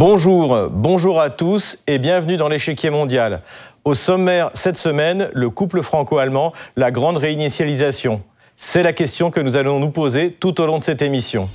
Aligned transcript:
Bonjour, 0.00 0.70
bonjour 0.70 1.20
à 1.20 1.28
tous 1.28 1.82
et 1.86 1.98
bienvenue 1.98 2.38
dans 2.38 2.48
l'échiquier 2.48 2.88
mondial. 2.88 3.42
Au 3.84 3.92
sommaire 3.92 4.50
cette 4.54 4.78
semaine, 4.78 5.28
le 5.34 5.50
couple 5.50 5.82
franco-allemand, 5.82 6.54
la 6.74 6.90
grande 6.90 7.18
réinitialisation. 7.18 8.22
C'est 8.56 8.82
la 8.82 8.94
question 8.94 9.30
que 9.30 9.40
nous 9.40 9.58
allons 9.58 9.78
nous 9.78 9.90
poser 9.90 10.32
tout 10.32 10.58
au 10.58 10.64
long 10.64 10.78
de 10.78 10.84
cette 10.84 11.02
émission. 11.02 11.50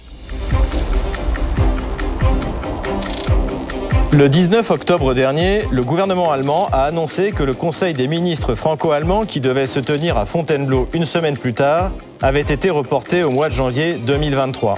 Le 4.12 4.30
19 4.30 4.70
octobre 4.70 5.16
dernier, 5.16 5.64
le 5.72 5.82
gouvernement 5.82 6.32
allemand 6.32 6.68
a 6.72 6.84
annoncé 6.84 7.32
que 7.32 7.42
le 7.42 7.56
Conseil 7.56 7.96
des 7.96 8.08
ministres 8.08 8.54
franco-allemands, 8.54 9.26
qui 9.26 9.40
devait 9.40 9.66
se 9.66 9.80
tenir 9.80 10.18
à 10.18 10.26
Fontainebleau 10.26 10.88
une 10.94 11.06
semaine 11.06 11.40
plus 11.40 11.56
tard, 11.56 11.90
avait 12.22 12.42
été 12.42 12.70
reporté 12.70 13.24
au 13.24 13.32
mois 13.32 13.50
de 13.50 13.56
janvier 13.56 13.96
2023. 13.96 14.76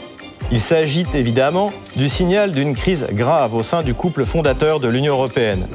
Il 0.50 0.62
s'agit 0.62 1.06
évidemment 1.14 1.68
du 1.98 2.08
signal 2.08 2.54
d'une 2.54 2.74
crise 2.74 3.06
grave 3.12 3.54
au 3.54 3.64
sein 3.64 3.84
du 3.84 3.94
couple 3.94 4.24
fondateur 4.24 4.80
de 4.80 4.88
l'Union 4.88 5.14
européenne. 5.14 5.68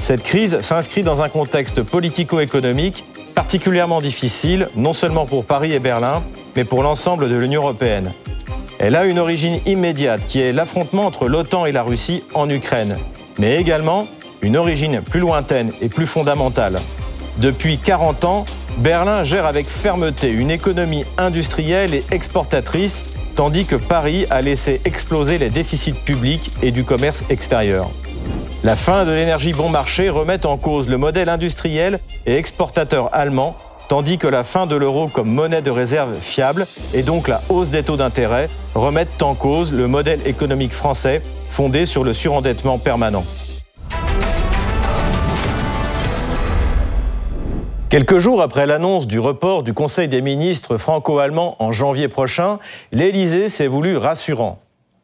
Cette 0.00 0.22
crise 0.22 0.58
s'inscrit 0.60 1.00
dans 1.00 1.22
un 1.22 1.30
contexte 1.30 1.82
politico-économique 1.82 3.04
particulièrement 3.34 4.00
difficile, 4.00 4.68
non 4.76 4.92
seulement 4.92 5.24
pour 5.24 5.44
Paris 5.44 5.72
et 5.72 5.78
Berlin, 5.78 6.22
mais 6.56 6.64
pour 6.64 6.82
l'ensemble 6.82 7.30
de 7.30 7.36
l'Union 7.36 7.62
européenne. 7.62 8.12
Elle 8.78 8.96
a 8.96 9.06
une 9.06 9.18
origine 9.18 9.60
immédiate 9.64 10.26
qui 10.26 10.40
est 10.40 10.52
l'affrontement 10.52 11.02
entre 11.02 11.26
l'OTAN 11.26 11.64
et 11.64 11.72
la 11.72 11.82
Russie 11.82 12.22
en 12.34 12.50
Ukraine, 12.50 12.96
mais 13.38 13.56
également 13.56 14.06
une 14.42 14.56
origine 14.56 15.00
plus 15.00 15.20
lointaine 15.20 15.70
et 15.80 15.88
plus 15.88 16.06
fondamentale. 16.06 16.78
Depuis 17.38 17.78
40 17.78 18.24
ans, 18.24 18.44
Berlin 18.78 19.24
gère 19.24 19.46
avec 19.46 19.70
fermeté 19.70 20.30
une 20.30 20.50
économie 20.50 21.04
industrielle 21.16 21.94
et 21.94 22.04
exportatrice 22.10 23.02
tandis 23.38 23.66
que 23.66 23.76
Paris 23.76 24.26
a 24.30 24.42
laissé 24.42 24.80
exploser 24.84 25.38
les 25.38 25.48
déficits 25.48 25.92
publics 25.92 26.50
et 26.60 26.72
du 26.72 26.82
commerce 26.82 27.24
extérieur. 27.30 27.88
La 28.64 28.74
fin 28.74 29.04
de 29.04 29.12
l'énergie 29.12 29.52
bon 29.52 29.68
marché 29.68 30.10
remet 30.10 30.44
en 30.44 30.56
cause 30.56 30.88
le 30.88 30.98
modèle 30.98 31.28
industriel 31.28 32.00
et 32.26 32.34
exportateur 32.34 33.10
allemand, 33.12 33.54
tandis 33.86 34.18
que 34.18 34.26
la 34.26 34.42
fin 34.42 34.66
de 34.66 34.74
l'euro 34.74 35.06
comme 35.06 35.28
monnaie 35.28 35.62
de 35.62 35.70
réserve 35.70 36.18
fiable 36.20 36.66
et 36.92 37.04
donc 37.04 37.28
la 37.28 37.40
hausse 37.48 37.68
des 37.68 37.84
taux 37.84 37.96
d'intérêt 37.96 38.50
remettent 38.74 39.22
en 39.22 39.36
cause 39.36 39.72
le 39.72 39.86
modèle 39.86 40.26
économique 40.26 40.72
français 40.72 41.22
fondé 41.48 41.86
sur 41.86 42.02
le 42.02 42.14
surendettement 42.14 42.78
permanent. 42.78 43.24
Quelques 47.88 48.18
jours 48.18 48.42
après 48.42 48.66
l'annonce 48.66 49.06
du 49.06 49.18
report 49.18 49.62
du 49.62 49.72
Conseil 49.72 50.08
des 50.08 50.20
ministres 50.20 50.76
franco-allemand 50.76 51.56
en 51.58 51.72
janvier 51.72 52.08
prochain, 52.08 52.58
l'Élysée 52.92 53.48
s'est 53.48 53.66
voulu 53.66 53.96
rassurant. 53.96 54.60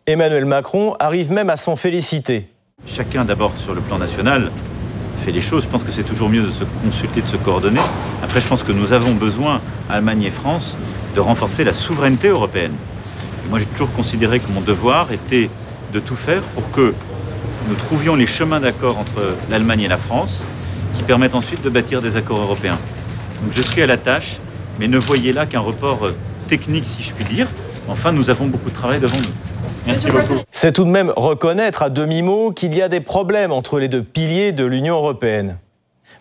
Emmanuel 0.06 0.44
Macron 0.44 0.94
arrive 1.00 1.32
même 1.32 1.48
à 1.48 1.56
s'en 1.56 1.77
féliciter. 1.77 2.46
Chacun 2.86 3.24
d'abord 3.24 3.56
sur 3.56 3.72
le 3.72 3.80
plan 3.80 3.96
national 3.96 4.50
fait 5.24 5.32
les 5.32 5.40
choses. 5.40 5.64
Je 5.64 5.70
pense 5.70 5.82
que 5.82 5.90
c'est 5.90 6.02
toujours 6.02 6.28
mieux 6.28 6.42
de 6.42 6.50
se 6.50 6.64
consulter, 6.84 7.22
de 7.22 7.27
se 7.27 7.38
coordonner. 7.38 7.80
Après, 8.22 8.42
je 8.42 8.46
pense 8.46 8.62
que 8.62 8.72
nous 8.72 8.92
avons 8.92 9.14
besoin, 9.14 9.62
Allemagne 9.88 10.24
et 10.24 10.30
France, 10.30 10.77
de 11.14 11.20
renforcer 11.20 11.64
la 11.64 11.72
souveraineté 11.72 12.28
européenne. 12.28 12.74
moi, 13.48 13.60
j'ai 13.60 13.64
toujours 13.64 13.92
considéré 13.92 14.40
que 14.40 14.52
mon 14.52 14.60
devoir 14.60 15.10
était 15.10 15.48
de 15.94 16.00
tout 16.00 16.16
faire 16.16 16.42
pour 16.42 16.70
que 16.70 16.92
nous 17.66 17.74
trouvions 17.77 18.14
les 18.14 18.27
chemins 18.27 18.60
d'accord 18.60 18.98
entre 18.98 19.36
l'Allemagne 19.48 19.80
et 19.80 19.88
la 19.88 19.96
France 19.96 20.44
qui 20.97 21.03
permettent 21.03 21.34
ensuite 21.34 21.62
de 21.62 21.69
bâtir 21.69 22.03
des 22.03 22.17
accords 22.17 22.41
européens. 22.41 22.78
Donc 23.42 23.53
je 23.53 23.62
suis 23.62 23.83
à 23.83 23.87
la 23.87 23.97
tâche, 23.97 24.39
mais 24.78 24.89
ne 24.89 24.98
voyez 24.98 25.33
là 25.33 25.47
qu'un 25.47 25.61
report 25.61 26.06
euh, 26.06 26.17
technique, 26.48 26.86
si 26.86 27.03
je 27.03 27.12
puis 27.12 27.25
dire. 27.25 27.48
Enfin, 27.89 28.12
nous 28.12 28.31
avons 28.31 28.47
beaucoup 28.47 28.70
de 28.70 28.75
travail 28.75 29.01
devant 29.01 29.19
nous. 29.19 29.33
Merci 29.86 30.06
beaucoup. 30.06 30.41
C'est 30.51 30.73
tout 30.73 30.85
de 30.85 30.91
même 30.91 31.13
reconnaître 31.14 31.83
à 31.83 31.91
demi-mot 31.91 32.52
qu'il 32.52 32.74
y 32.74 32.80
a 32.80 32.89
des 32.89 33.01
problèmes 33.01 33.52
entre 33.52 33.79
les 33.79 33.89
deux 33.89 34.02
piliers 34.02 34.52
de 34.52 34.64
l'Union 34.64 34.95
européenne. 34.95 35.58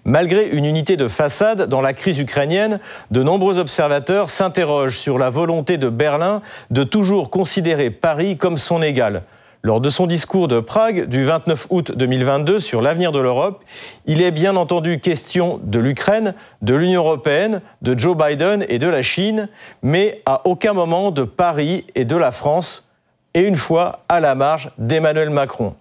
Malgré 0.06 0.50
une 0.50 0.66
unité 0.66 0.98
de 0.98 1.08
façade 1.08 1.70
dans 1.70 1.80
la 1.80 1.94
crise 1.94 2.20
ukrainienne, 2.20 2.82
de 3.12 3.24
nombreux 3.24 3.58
observateurs 3.58 4.28
s'interrogent 4.28 4.98
sur 4.98 5.18
la 5.18 5.30
volonté 5.30 5.78
de 5.78 5.88
Berlin 5.88 6.42
de 6.72 6.84
toujours 6.84 7.30
considérer 7.30 7.90
Paris 7.90 8.36
comme 8.36 8.58
son 8.58 8.82
égal, 8.82 9.24
lors 9.66 9.80
de 9.80 9.90
son 9.90 10.08
discours 10.08 10.50
de 10.50 10.60
Prague 10.60 11.06
du 11.06 11.24
29 11.24 11.68
août 11.70 11.94
2022 11.96 12.60
sur 12.60 12.82
l'avenir 12.82 13.14
de 13.14 13.20
l'Europe, 13.20 13.64
il 14.06 14.22
est 14.22 14.32
bien 14.32 14.58
entendu 14.58 15.00
question 15.00 15.62
de 15.64 15.80
l'Ukraine, 15.80 16.34
de 16.62 16.76
l'Union 16.76 17.02
européenne, 17.02 17.62
de 17.82 17.98
Joe 17.98 18.18
Biden 18.18 18.66
et 18.68 18.78
de 18.78 18.90
la 18.90 19.02
Chine, 19.02 19.48
mais 19.82 20.22
à 20.26 20.42
aucun 20.46 20.74
moment 20.74 21.12
de 21.12 21.24
Paris 21.24 21.86
et 21.96 22.04
de 22.04 22.18
la 22.18 22.34
France, 22.34 22.90
et 23.34 23.44
une 23.44 23.56
fois 23.56 24.04
à 24.10 24.20
la 24.20 24.36
marge 24.36 24.70
d'Emmanuel 24.78 25.30
Macron. 25.30 25.76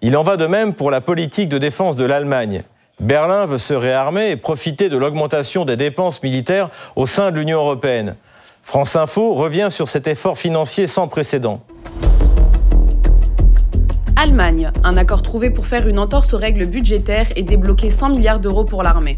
Il 0.00 0.16
en 0.16 0.22
va 0.22 0.38
de 0.38 0.46
même 0.46 0.72
pour 0.72 0.90
la 0.90 1.02
politique 1.02 1.50
de 1.50 1.58
défense 1.58 1.96
de 1.96 2.06
l'Allemagne. 2.06 2.62
Berlin 2.98 3.44
veut 3.44 3.58
se 3.58 3.74
réarmer 3.74 4.30
et 4.30 4.36
profiter 4.36 4.88
de 4.88 4.96
l'augmentation 4.96 5.66
des 5.66 5.76
dépenses 5.76 6.22
militaires 6.22 6.70
au 6.96 7.04
sein 7.04 7.30
de 7.30 7.36
l'Union 7.36 7.58
européenne. 7.58 8.16
France 8.62 8.96
Info 8.96 9.34
revient 9.34 9.68
sur 9.70 9.86
cet 9.86 10.06
effort 10.06 10.38
financier 10.38 10.86
sans 10.86 11.08
précédent. 11.08 11.60
Allemagne, 14.20 14.72
un 14.82 14.96
accord 14.96 15.22
trouvé 15.22 15.48
pour 15.48 15.66
faire 15.66 15.86
une 15.86 16.00
entorse 16.00 16.34
aux 16.34 16.38
règles 16.38 16.66
budgétaires 16.66 17.28
et 17.36 17.44
débloquer 17.44 17.88
100 17.88 18.08
milliards 18.08 18.40
d'euros 18.40 18.64
pour 18.64 18.82
l'armée. 18.82 19.14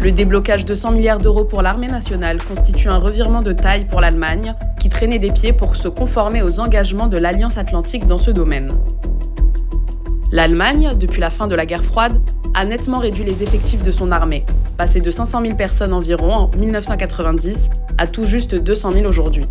Le 0.00 0.12
déblocage 0.12 0.64
de 0.64 0.76
100 0.76 0.92
milliards 0.92 1.18
d'euros 1.18 1.44
pour 1.44 1.62
l'armée 1.62 1.88
nationale 1.88 2.38
constitue 2.40 2.88
un 2.88 2.98
revirement 2.98 3.42
de 3.42 3.50
taille 3.50 3.86
pour 3.86 4.00
l'Allemagne, 4.00 4.54
qui 4.78 4.88
traînait 4.88 5.18
des 5.18 5.32
pieds 5.32 5.52
pour 5.52 5.74
se 5.74 5.88
conformer 5.88 6.42
aux 6.42 6.60
engagements 6.60 7.08
de 7.08 7.16
l'Alliance 7.16 7.58
atlantique 7.58 8.06
dans 8.06 8.18
ce 8.18 8.30
domaine. 8.30 8.72
L'Allemagne, 10.30 10.92
depuis 10.96 11.20
la 11.20 11.30
fin 11.30 11.48
de 11.48 11.56
la 11.56 11.66
guerre 11.66 11.82
froide, 11.82 12.20
a 12.54 12.64
nettement 12.64 13.00
réduit 13.00 13.24
les 13.24 13.42
effectifs 13.42 13.82
de 13.82 13.90
son 13.90 14.12
armée, 14.12 14.46
passé 14.78 15.00
de 15.00 15.10
500 15.10 15.42
000 15.42 15.56
personnes 15.56 15.92
environ 15.92 16.32
en 16.32 16.50
1990 16.56 17.70
à 17.98 18.06
tout 18.06 18.26
juste 18.26 18.54
200 18.54 18.92
000 18.92 19.06
aujourd'hui. 19.06 19.46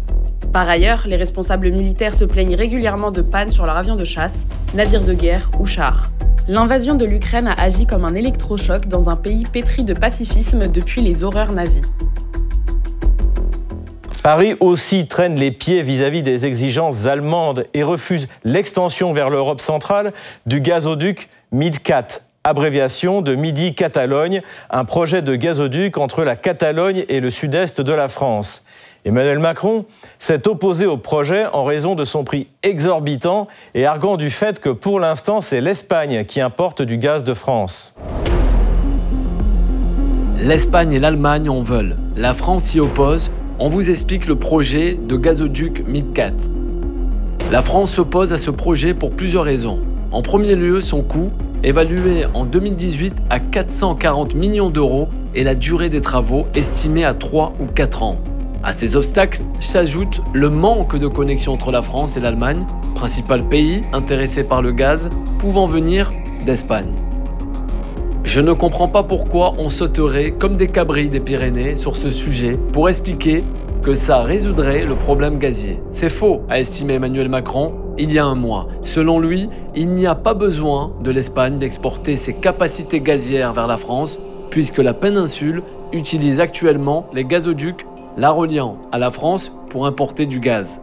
Par 0.54 0.70
ailleurs, 0.70 1.04
les 1.08 1.16
responsables 1.16 1.72
militaires 1.72 2.14
se 2.14 2.26
plaignent 2.26 2.56
régulièrement 2.56 3.12
de 3.12 3.22
pannes 3.22 3.52
sur 3.52 3.66
leurs 3.66 3.78
avions 3.78 3.96
de 3.96 4.06
chasse, 4.06 4.48
navires 4.74 5.04
de 5.04 5.14
guerre 5.14 5.50
ou 5.60 5.66
chars. 5.66 6.12
L'invasion 6.48 6.96
de 6.96 7.06
l'Ukraine 7.06 7.48
a 7.48 7.54
agi 7.54 7.86
comme 7.86 8.04
un 8.04 8.16
électrochoc 8.16 8.88
dans 8.88 9.10
un 9.10 9.16
pays 9.16 9.46
pétri 9.46 9.84
de 9.84 9.94
pacifisme 9.94 10.68
depuis 10.68 11.02
les 11.02 11.24
horreurs 11.24 11.54
nazies. 11.54 11.84
Paris 14.24 14.56
aussi 14.60 15.08
traîne 15.08 15.36
les 15.36 15.52
pieds 15.52 15.82
vis-à-vis 15.82 16.22
des 16.22 16.46
exigences 16.46 17.06
allemandes 17.06 17.66
et 17.74 17.82
refuse 17.82 18.28
l'extension 18.44 19.14
vers 19.14 19.30
l'Europe 19.30 19.62
centrale 19.62 20.14
du 20.46 20.62
gazoduc 20.62 21.28
MidCat, 21.52 22.22
abréviation 22.44 23.22
de 23.22 23.34
Midi-Catalogne, 23.34 24.42
un 24.70 24.86
projet 24.86 25.22
de 25.22 25.36
gazoduc 25.36 25.98
entre 25.98 26.24
la 26.24 26.36
Catalogne 26.36 27.06
et 27.10 27.20
le 27.20 27.30
sud-est 27.32 27.82
de 27.82 27.94
la 27.94 28.10
France. 28.10 28.64
Emmanuel 29.04 29.40
Macron 29.40 29.86
s'est 30.20 30.48
opposé 30.48 30.86
au 30.86 30.98
projet 30.98 31.46
en 31.54 31.64
raison 31.64 31.96
de 31.96 32.06
son 32.06 32.24
prix 32.24 32.48
exorbitant 32.62 33.48
et 33.74 33.86
arguant 33.86 34.16
du 34.16 34.30
fait 34.30 34.60
que 34.60 34.70
pour 34.70 35.00
l'instant 35.00 35.42
c'est 35.42 35.60
l'Espagne 35.60 36.26
qui 36.26 36.40
importe 36.40 36.84
du 36.84 36.98
gaz 36.98 37.24
de 37.24 37.34
France. 37.34 37.96
L'Espagne 40.40 40.94
et 40.94 41.00
l'Allemagne 41.00 41.50
en 41.50 41.62
veulent. 41.62 41.98
La 42.16 42.34
France 42.34 42.64
s'y 42.64 42.80
oppose. 42.80 43.32
On 43.58 43.70
vous 43.70 43.90
explique 43.90 44.28
le 44.28 44.36
projet 44.36 44.96
de 44.96 45.16
gazoduc 45.16 45.88
MidCat. 45.88 46.34
La 47.52 47.62
France 47.62 47.94
s'oppose 47.94 48.34
à 48.34 48.38
ce 48.38 48.50
projet 48.50 48.94
pour 48.94 49.12
plusieurs 49.12 49.44
raisons. 49.44 49.82
En 50.12 50.22
premier 50.22 50.56
lieu, 50.56 50.82
son 50.82 51.04
coût, 51.04 51.32
évalué 51.64 52.26
en 52.34 52.46
2018 52.46 53.14
à 53.30 53.40
440 53.40 54.36
millions 54.36 54.70
d'euros, 54.70 55.10
et 55.36 55.44
la 55.44 55.56
durée 55.56 55.90
des 55.90 56.02
travaux 56.02 56.48
estimée 56.56 57.06
à 57.06 57.14
3 57.14 57.54
ou 57.60 57.66
4 57.66 58.04
ans. 58.04 58.18
À 58.64 58.74
ces 58.74 58.96
obstacles 58.96 59.42
s'ajoute 59.60 60.22
le 60.34 60.50
manque 60.50 60.96
de 60.96 61.08
connexion 61.08 61.54
entre 61.54 61.72
la 61.72 61.82
France 61.82 62.16
et 62.16 62.20
l'Allemagne, 62.20 62.66
principal 62.94 63.48
pays 63.48 63.82
intéressé 63.92 64.44
par 64.44 64.62
le 64.62 64.72
gaz, 64.72 65.10
pouvant 65.40 65.66
venir 65.66 66.14
d'Espagne. 66.46 66.92
Je 68.24 68.40
ne 68.40 68.54
comprends 68.54 68.88
pas 68.88 69.02
pourquoi 69.02 69.56
on 69.58 69.70
sauterait 69.70 70.32
comme 70.32 70.58
des 70.58 70.68
cabris 70.68 71.10
des 71.10 71.20
Pyrénées 71.20 71.76
sur 71.76 71.98
ce 71.98 72.12
sujet 72.12 72.58
pour 72.72 72.88
expliquer 72.88 73.44
que 73.82 73.96
ça 73.96 74.22
résoudrait 74.22 74.86
le 74.86 74.94
problème 74.94 75.40
gazier. 75.40 75.82
C'est 75.90 76.10
faux, 76.10 76.44
a 76.48 76.60
estimé 76.60 76.94
Emmanuel 76.94 77.30
Macron 77.30 77.74
il 77.98 78.14
y 78.14 78.20
a 78.20 78.26
un 78.26 78.36
mois. 78.36 78.68
Selon 78.84 79.20
lui, 79.20 79.50
il 79.76 79.90
n'y 79.90 80.06
a 80.06 80.14
pas 80.14 80.36
besoin 80.36 80.94
de 81.04 81.10
l'Espagne 81.10 81.58
d'exporter 81.58 82.16
ses 82.16 82.36
capacités 82.36 83.02
gazières 83.02 83.54
vers 83.54 83.68
la 83.68 83.78
France, 83.78 84.20
puisque 84.52 84.78
la 84.78 84.94
péninsule 84.94 85.64
utilise 85.92 86.40
actuellement 86.40 87.08
les 87.14 87.26
gazoducs 87.26 87.86
la 88.18 88.32
reliant 88.32 88.78
à 88.92 88.98
la 88.98 89.12
France 89.12 89.52
pour 89.70 89.86
importer 89.86 90.26
du 90.26 90.40
gaz. 90.40 90.82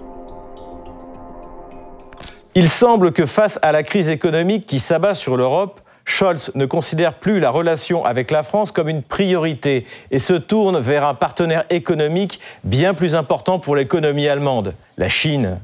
Il 2.54 2.68
semble 2.68 3.12
que 3.12 3.26
face 3.26 3.58
à 3.62 3.72
la 3.72 3.82
crise 3.82 4.08
économique 4.08 4.66
qui 4.66 4.80
s'abat 4.80 5.14
sur 5.14 5.36
l'Europe, 5.36 5.80
Scholz 6.04 6.50
ne 6.54 6.64
considère 6.64 7.14
plus 7.14 7.38
la 7.38 7.50
relation 7.50 8.04
avec 8.04 8.30
la 8.30 8.42
France 8.42 8.72
comme 8.72 8.88
une 8.88 9.02
priorité 9.02 9.86
et 10.10 10.18
se 10.18 10.32
tourne 10.32 10.78
vers 10.78 11.04
un 11.04 11.14
partenaire 11.14 11.64
économique 11.70 12.40
bien 12.64 12.94
plus 12.94 13.14
important 13.14 13.58
pour 13.58 13.76
l'économie 13.76 14.26
allemande, 14.26 14.74
la 14.96 15.08
Chine. 15.08 15.60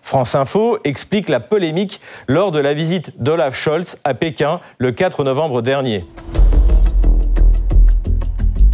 France 0.00 0.34
Info 0.34 0.78
explique 0.84 1.28
la 1.28 1.40
polémique 1.40 2.00
lors 2.28 2.52
de 2.52 2.60
la 2.60 2.72
visite 2.72 3.20
d'Olaf 3.22 3.54
Scholz 3.54 3.98
à 4.04 4.14
Pékin 4.14 4.60
le 4.78 4.92
4 4.92 5.24
novembre 5.24 5.60
dernier. 5.60 6.06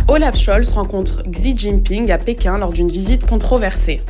Olaf 0.09 0.37
Scholz 0.37 0.71
rencontre 0.71 1.25
Xi 1.29 1.57
Jinping 1.57 2.13
à 2.13 2.19
Pékin 2.19 2.59
lors 2.59 2.73
d'une 2.73 2.87
visite 2.87 3.27
controversée. 3.27 4.03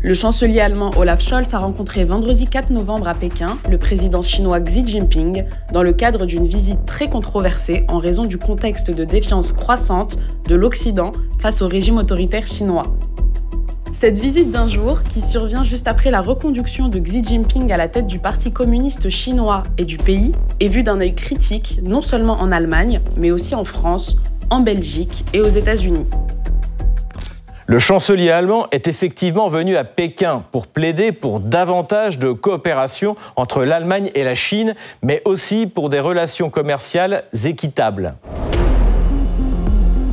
Le 0.00 0.14
chancelier 0.14 0.60
allemand 0.60 0.92
Olaf 0.96 1.20
Scholz 1.20 1.52
a 1.52 1.58
rencontré 1.58 2.04
vendredi 2.04 2.46
4 2.46 2.70
novembre 2.70 3.06
à 3.06 3.12
Pékin 3.12 3.58
le 3.68 3.76
président 3.76 4.22
chinois 4.22 4.60
Xi 4.60 4.86
Jinping 4.86 5.44
dans 5.74 5.82
le 5.82 5.92
cadre 5.92 6.24
d'une 6.24 6.46
visite 6.46 6.86
très 6.86 7.10
controversée 7.10 7.84
en 7.88 7.98
raison 7.98 8.24
du 8.24 8.38
contexte 8.38 8.90
de 8.90 9.04
défiance 9.04 9.52
croissante 9.52 10.18
de 10.48 10.54
l'Occident 10.54 11.12
face 11.38 11.60
au 11.60 11.68
régime 11.68 11.98
autoritaire 11.98 12.46
chinois. 12.46 12.84
Cette 13.92 14.18
visite 14.18 14.50
d'un 14.50 14.68
jour, 14.68 15.02
qui 15.02 15.20
survient 15.20 15.64
juste 15.64 15.86
après 15.86 16.10
la 16.10 16.22
reconduction 16.22 16.88
de 16.88 16.98
Xi 16.98 17.22
Jinping 17.22 17.70
à 17.70 17.76
la 17.76 17.88
tête 17.88 18.06
du 18.06 18.20
Parti 18.20 18.52
communiste 18.52 19.10
chinois 19.10 19.64
et 19.76 19.84
du 19.84 19.98
pays, 19.98 20.32
est 20.60 20.68
vue 20.68 20.82
d'un 20.82 20.98
œil 21.00 21.14
critique 21.14 21.78
non 21.82 22.00
seulement 22.00 22.40
en 22.40 22.50
Allemagne, 22.52 23.02
mais 23.18 23.30
aussi 23.30 23.54
en 23.54 23.64
France, 23.64 24.16
en 24.50 24.60
Belgique 24.60 25.24
et 25.32 25.40
aux 25.40 25.48
États-Unis. 25.48 26.06
Le 27.66 27.78
chancelier 27.78 28.30
allemand 28.30 28.66
est 28.72 28.88
effectivement 28.88 29.48
venu 29.48 29.76
à 29.76 29.84
Pékin 29.84 30.42
pour 30.50 30.66
plaider 30.66 31.12
pour 31.12 31.38
davantage 31.38 32.18
de 32.18 32.32
coopération 32.32 33.14
entre 33.36 33.62
l'Allemagne 33.62 34.10
et 34.16 34.24
la 34.24 34.34
Chine, 34.34 34.74
mais 35.04 35.22
aussi 35.24 35.68
pour 35.68 35.88
des 35.88 36.00
relations 36.00 36.50
commerciales 36.50 37.22
équitables. 37.44 38.16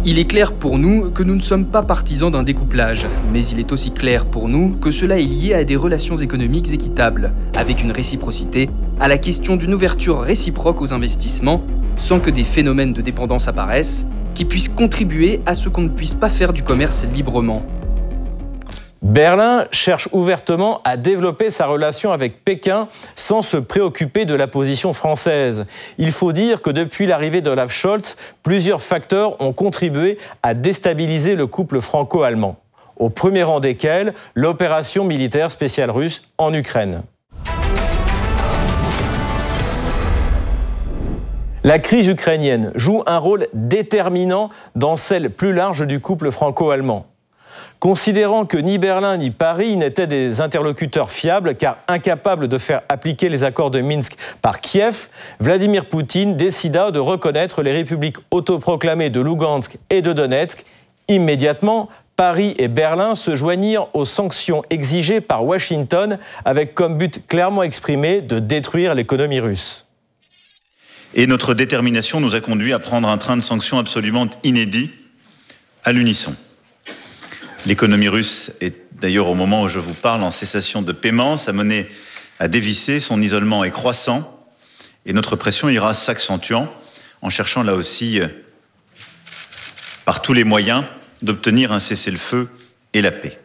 Il 0.06 0.20
est 0.20 0.26
clair 0.26 0.54
pour 0.54 0.78
nous 0.78 1.10
que 1.10 1.24
nous 1.24 1.36
ne 1.36 1.42
sommes 1.42 1.66
pas 1.66 1.82
partisans 1.82 2.32
d'un 2.32 2.44
découplage, 2.44 3.08
mais 3.34 3.44
il 3.48 3.60
est 3.60 3.72
aussi 3.72 3.92
clair 3.92 4.26
pour 4.26 4.48
nous 4.48 4.78
que 4.78 4.92
cela 4.92 5.18
est 5.18 5.26
lié 5.26 5.56
à 5.56 5.64
des 5.64 5.76
relations 5.76 6.16
économiques 6.16 6.72
équitables, 6.72 7.34
avec 7.56 7.82
une 7.82 7.92
réciprocité, 7.92 8.70
à 9.00 9.08
la 9.08 9.18
question 9.18 9.56
d'une 9.56 9.74
ouverture 9.74 10.22
réciproque 10.22 10.82
aux 10.82 10.94
investissements, 10.94 11.64
sans 11.98 12.20
que 12.20 12.30
des 12.30 12.44
phénomènes 12.44 12.94
de 12.94 13.02
dépendance 13.02 13.48
apparaissent, 13.48 14.06
qui 14.38 14.46
puissent 14.46 14.70
contribuer 14.70 15.42
à 15.48 15.56
ce 15.56 15.68
qu'on 15.68 15.82
ne 15.82 15.90
puisse 15.90 16.14
pas 16.14 16.30
faire 16.30 16.54
du 16.54 16.62
commerce 16.62 17.08
librement. 17.12 17.64
Berlin 19.02 19.66
cherche 19.72 20.10
ouvertement 20.12 20.80
à 20.84 20.96
développer 20.96 21.50
sa 21.50 21.66
relation 21.66 22.12
avec 22.12 22.46
Pékin 22.46 22.88
sans 23.16 23.42
se 23.42 23.58
préoccuper 23.58 24.26
de 24.26 24.36
la 24.36 24.46
position 24.46 24.94
française. 24.94 25.66
Il 25.98 26.12
faut 26.12 26.34
dire 26.34 26.62
que 26.62 26.70
depuis 26.70 27.08
l'arrivée 27.08 27.42
d'Olaf 27.42 27.72
Scholz, 27.72 28.16
plusieurs 28.44 28.84
facteurs 28.84 29.42
ont 29.42 29.54
contribué 29.54 30.20
à 30.44 30.54
déstabiliser 30.54 31.34
le 31.34 31.48
couple 31.48 31.82
franco-allemand. 31.82 32.58
Au 32.96 33.10
premier 33.10 33.42
rang 33.42 33.60
desquels 33.60 34.14
l'opération 34.36 35.04
militaire 35.04 35.50
spéciale 35.50 35.90
russe 35.90 36.30
en 36.38 36.54
Ukraine. 36.54 37.02
La 41.68 41.80
crise 41.80 42.08
ukrainienne 42.08 42.72
joue 42.76 43.04
un 43.08 43.18
rôle 43.18 43.48
déterminant 43.52 44.50
dans 44.78 44.96
celle 44.96 45.30
plus 45.30 45.52
large 45.52 45.86
du 45.86 46.00
couple 46.00 46.32
franco-allemand. 46.32 47.08
Considérant 47.82 48.46
que 48.46 48.56
ni 48.56 48.78
Berlin 48.78 49.18
ni 49.18 49.32
Paris 49.32 49.76
n'étaient 49.76 50.08
des 50.08 50.40
interlocuteurs 50.40 51.12
fiables 51.12 51.56
car 51.56 51.80
incapables 51.90 52.48
de 52.48 52.58
faire 52.58 52.84
appliquer 52.88 53.28
les 53.28 53.44
accords 53.44 53.70
de 53.70 53.82
Minsk 53.82 54.16
par 54.42 54.62
Kiev, 54.62 55.10
Vladimir 55.42 55.88
Poutine 55.88 56.38
décida 56.38 56.92
de 56.92 57.00
reconnaître 57.00 57.62
les 57.62 57.74
républiques 57.74 58.20
autoproclamées 58.32 59.10
de 59.10 59.20
Lugansk 59.20 59.78
et 59.90 60.02
de 60.02 60.14
Donetsk. 60.14 60.64
Immédiatement, 61.10 61.90
Paris 62.16 62.56
et 62.60 62.70
Berlin 62.70 63.14
se 63.14 63.36
joignirent 63.36 63.88
aux 63.94 64.06
sanctions 64.06 64.64
exigées 64.70 65.20
par 65.20 65.44
Washington 65.44 66.18
avec 66.46 66.76
comme 66.76 66.98
but 66.98 67.28
clairement 67.28 67.64
exprimé 67.64 68.22
de 68.22 68.40
détruire 68.40 68.96
l'économie 68.96 69.42
russe. 69.42 69.87
Et 71.14 71.28
notre 71.28 71.54
détermination 71.54 72.20
nous 72.20 72.36
a 72.36 72.42
conduit 72.42 72.74
à 72.74 72.80
prendre 72.80 73.08
un 73.08 73.18
train 73.18 73.38
de 73.38 73.42
sanctions 73.42 73.80
absolument 73.80 74.28
inédit 74.44 74.92
à 75.84 75.92
l'unisson. 75.92 76.36
L'économie 77.66 78.08
russe 78.08 78.52
est 78.62 78.76
d'ailleurs 79.00 79.28
au 79.28 79.36
moment 79.36 79.64
où 79.64 79.68
je 79.68 79.80
vous 79.80 79.94
parle 79.94 80.24
en 80.24 80.32
cessation 80.32 80.82
de 80.82 80.92
paiement, 80.92 81.38
sa 81.38 81.54
monnaie 81.54 81.90
a 82.40 82.48
dévissé, 82.48 83.00
son 83.00 83.22
isolement 83.22 83.64
est 83.64 83.72
croissant 83.72 84.46
et 85.06 85.14
notre 85.14 85.36
pression 85.36 85.70
ira 85.70 85.94
s'accentuant 85.94 86.72
en 87.22 87.30
cherchant 87.30 87.64
là 87.64 87.76
aussi 87.76 88.20
par 90.06 90.22
tous 90.22 90.34
les 90.34 90.44
moyens 90.44 90.84
d'obtenir 91.22 91.72
un 91.72 91.80
cessez-le-feu 91.80 92.50
et 92.94 93.02
la 93.02 93.12
paix. 93.12 93.40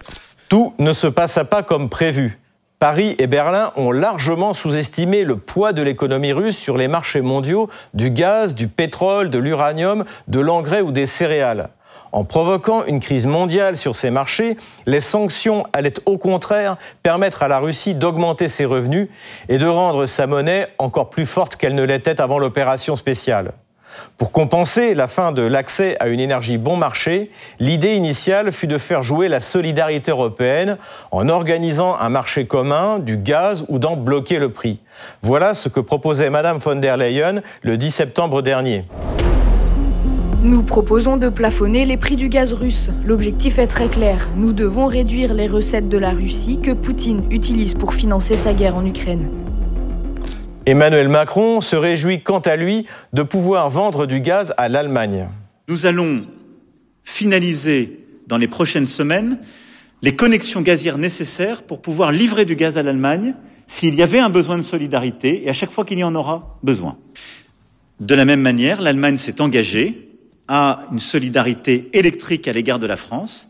Tout 0.49 0.75
ne 0.79 0.93
se 0.93 1.07
passa 1.07 1.45
pas 1.45 1.63
comme 1.63 1.89
prévu. 1.89 2.39
Paris 2.83 3.15
et 3.21 3.29
Berlin 3.29 3.73
ont 3.77 3.93
largement 3.93 4.55
sous-estimé 4.55 5.23
le 5.23 5.37
poids 5.37 5.73
de 5.73 5.83
l'économie 5.83 6.33
russe 6.33 6.57
sur 6.57 6.77
les 6.77 6.89
marchés 6.89 7.21
mondiaux 7.21 7.71
du 7.95 8.11
gaz, 8.11 8.57
du 8.57 8.67
pétrole, 8.67 9.31
de 9.31 9.39
l'uranium, 9.39 10.05
de 10.27 10.41
l'engrais 10.41 10.81
ou 10.81 10.91
des 10.91 11.07
céréales. 11.07 11.69
En 12.11 12.25
provoquant 12.25 12.85
une 12.85 12.99
crise 12.99 13.25
mondiale 13.25 13.77
sur 13.77 13.95
ces 13.95 14.11
marchés, 14.11 14.57
les 14.87 15.01
sanctions 15.01 15.65
allaient 15.73 15.95
au 16.07 16.19
contraire 16.19 16.77
permettre 17.05 17.45
à 17.45 17.49
la 17.49 17.61
Russie 17.61 17.95
d'augmenter 17.95 18.49
ses 18.49 18.65
revenus 18.65 19.07
et 19.49 19.59
de 19.59 19.67
rendre 19.69 20.07
sa 20.07 20.27
monnaie 20.27 20.67
encore 20.79 21.09
plus 21.09 21.27
forte 21.27 21.55
qu'elle 21.55 21.77
ne 21.77 21.85
l'était 21.85 22.21
avant 22.21 22.41
l'opération 22.41 22.97
spéciale. 22.97 23.53
Pour 24.19 24.33
compenser 24.33 24.95
la 24.95 25.09
fin 25.09 25.33
de 25.33 25.43
l'accès 25.43 25.97
à 26.01 26.09
une 26.09 26.21
énergie 26.21 26.59
bon 26.59 26.77
marché, 26.77 27.31
l'idée 27.59 27.95
initiale 27.95 28.53
fut 28.53 28.67
de 28.67 28.79
faire 28.79 29.03
jouer 29.03 29.29
la 29.29 29.41
solidarité 29.41 30.11
européenne 30.11 30.79
en 31.11 31.29
organisant 31.29 31.97
un 31.99 32.09
marché 32.09 32.47
commun 32.47 32.99
du 32.99 33.17
gaz 33.17 33.65
ou 33.69 33.79
d'en 33.79 33.97
bloquer 33.97 34.39
le 34.39 34.51
prix. 34.51 34.81
Voilà 35.23 35.55
ce 35.55 35.69
que 35.69 35.81
proposait 35.81 36.31
Mme 36.31 36.59
von 36.59 36.77
der 36.77 36.97
Leyen 36.97 37.43
le 37.63 37.77
10 37.77 37.91
septembre 37.91 38.43
dernier. 38.43 38.85
Nous 40.45 40.63
proposons 40.65 41.17
de 41.17 41.29
plafonner 41.29 41.85
les 41.85 41.97
prix 41.97 42.17
du 42.17 42.29
gaz 42.29 42.53
russe. 42.53 42.91
L'objectif 43.05 43.59
est 43.59 43.69
très 43.69 43.87
clair. 43.87 44.29
Nous 44.37 44.53
devons 44.53 44.87
réduire 44.87 45.35
les 45.35 45.47
recettes 45.47 45.89
de 45.89 45.99
la 45.99 46.11
Russie 46.11 46.61
que 46.61 46.73
Poutine 46.73 47.23
utilise 47.31 47.75
pour 47.75 47.95
financer 47.95 48.35
sa 48.35 48.53
guerre 48.53 48.75
en 48.75 48.85
Ukraine. 48.85 49.42
Emmanuel 50.65 51.09
Macron 51.09 51.61
se 51.61 51.75
réjouit 51.75 52.23
quant 52.23 52.39
à 52.39 52.55
lui 52.55 52.87
de 53.13 53.25
pouvoir 53.25 53.69
vendre 53.69 54.07
du 54.07 54.21
gaz 54.21 54.55
à 54.57 54.69
l'Allemagne. 54.69 55.29
Nous 55.67 55.87
allons 55.87 56.23
finaliser 57.03 57.99
dans 58.29 58.39
les 58.39 58.47
prochaines 58.47 58.87
semaines 58.87 59.39
les 60.03 60.15
connexions 60.15 60.61
gazières 60.61 60.99
nécessaires 60.99 61.65
pour 61.65 61.83
pouvoir 61.83 62.13
livrer 62.13 62.45
du 62.45 62.55
gaz 62.55 62.79
à 62.79 62.85
l'Allemagne 62.85 63.35
s'il 63.67 63.97
y 63.97 64.03
avait 64.03 64.21
un 64.21 64.31
besoin 64.31 64.57
de 64.57 64.63
solidarité 64.63 65.45
et 65.45 65.49
à 65.49 65.53
chaque 65.53 65.73
fois 65.73 65.85
qu'il 65.85 65.99
y 65.99 66.05
en 66.05 66.15
aura 66.15 66.59
besoin. 66.63 66.97
De 67.99 68.15
la 68.15 68.25
même 68.25 68.41
manière, 68.41 68.81
l'Allemagne 68.81 69.17
s'est 69.17 69.41
engagée 69.41 70.11
à 70.47 70.87
une 70.93 71.01
solidarité 71.01 71.89
électrique 71.93 72.47
à 72.47 72.53
l'égard 72.53 72.79
de 72.79 72.87
la 72.87 72.97
France 72.97 73.49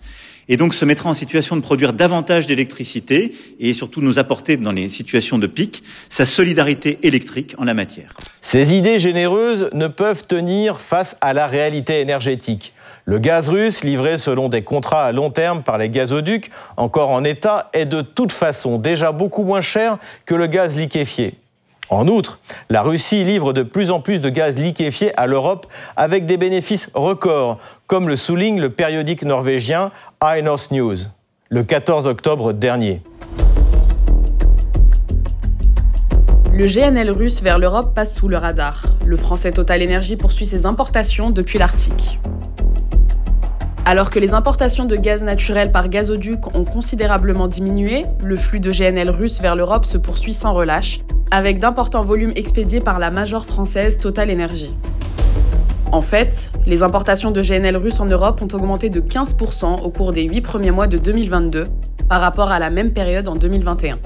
et 0.53 0.59
donc 0.59 0.75
se 0.75 0.85
mettra 0.85 1.09
en 1.09 1.15
situation 1.15 1.57
de 1.57 1.63
produire 1.63 1.95
davantage 1.95 2.47
d'électricité 2.47 3.33
et 3.59 3.73
surtout 3.73 4.03
nous 4.03 4.19
apporter 4.19 4.59
dans 4.59 4.71
les 4.71 4.91
situations 4.91 5.39
de 5.39 5.47
pic 5.47 5.83
sa 6.11 6.27
solidarité 6.27 6.99
électrique 7.03 7.55
en 7.57 7.65
la 7.65 7.73
matière. 7.73 8.13
Ces 8.43 8.75
idées 8.75 8.99
généreuses 8.99 9.71
ne 9.73 9.87
peuvent 9.87 10.27
tenir 10.27 10.79
face 10.79 11.17
à 11.23 11.33
la 11.33 11.47
réalité 11.47 12.01
énergétique. 12.01 12.75
Le 13.07 13.19
gaz 13.19 13.49
russe, 13.49 13.83
livré 13.83 14.19
selon 14.19 14.51
des 14.51 14.63
contrats 14.63 15.07
à 15.07 15.13
long 15.13 15.31
terme 15.31 15.63
par 15.63 15.79
les 15.79 15.89
gazoducs, 15.89 16.51
encore 16.77 17.09
en 17.09 17.25
état, 17.25 17.71
est 17.73 17.87
de 17.87 18.03
toute 18.03 18.31
façon 18.31 18.77
déjà 18.77 19.11
beaucoup 19.11 19.45
moins 19.45 19.63
cher 19.63 19.97
que 20.27 20.35
le 20.35 20.49
gaz 20.49 20.77
liquéfié. 20.77 21.39
En 21.93 22.09
outre, 22.09 22.39
la 22.71 22.81
Russie 22.81 23.23
livre 23.23 23.53
de 23.53 23.63
plus 23.63 23.91
en 23.91 24.01
plus 24.01 24.23
de 24.23 24.31
gaz 24.31 24.57
liquéfié 24.57 25.13
à 25.19 25.27
l'Europe 25.27 25.67
avec 25.95 26.25
des 26.25 26.39
bénéfices 26.39 26.91
records, 26.95 27.59
comme 27.87 28.09
le 28.09 28.17
souligne 28.17 28.59
le 28.59 28.71
périodique 28.71 29.25
norvégien 29.25 29.91
North 30.23 30.71
News 30.71 30.99
le 31.51 31.65
14 31.65 32.07
octobre 32.07 32.53
dernier. 32.53 33.03
Le 36.53 36.65
GNL 36.67 37.11
russe 37.11 37.43
vers 37.43 37.59
l'Europe 37.59 37.93
passe 37.93 38.15
sous 38.15 38.29
le 38.29 38.37
radar. 38.37 38.85
Le 39.05 39.17
français 39.17 39.51
Total 39.51 39.83
Energy 39.83 40.17
poursuit 40.17 40.47
ses 40.47 40.65
importations 40.65 41.31
depuis 41.31 41.59
l'Arctique. 41.59 42.21
Alors 43.85 44.11
que 44.11 44.21
les 44.21 44.33
importations 44.33 44.85
de 44.85 44.95
gaz 44.95 45.25
naturel 45.25 45.73
par 45.73 45.89
gazoduc 45.89 46.55
ont 46.55 46.65
considérablement 46.65 47.49
diminué, 47.49 48.07
le 48.23 48.37
flux 48.37 48.61
de 48.61 48.71
GNL 48.71 49.11
russe 49.11 49.43
vers 49.43 49.57
l'Europe 49.57 49.85
se 49.85 49.99
poursuit 49.99 50.35
sans 50.35 50.55
relâche, 50.55 51.01
avec 51.33 51.59
d'importants 51.59 52.05
volumes 52.05 52.33
expédiés 52.37 52.81
par 52.81 53.01
la 53.01 53.11
major 53.11 53.45
française 53.45 53.99
Total 53.99 54.31
Energy. 54.31 54.71
En 55.93 56.01
fait, 56.01 56.51
les 56.67 56.83
importations 56.83 57.31
de 57.31 57.43
GNL 57.43 57.77
russe 57.77 58.01
en 58.01 58.07
Europe 58.07 58.41
ont 58.41 58.57
augmenté 58.57 58.89
de 58.89 59.03
15% 59.03 59.83
au 59.83 59.91
cours 59.91 60.13
des 60.13 60.23
8 60.23 60.41
premiers 60.41 60.71
mois 60.71 60.87
de 60.87 60.97
2022 60.97 61.67
par 62.09 62.23
rapport 62.23 62.51
à 62.51 62.59
la 62.59 62.71
même 62.71 62.95
période 62.95 63.29
en 63.29 63.37
2021. 63.37 63.99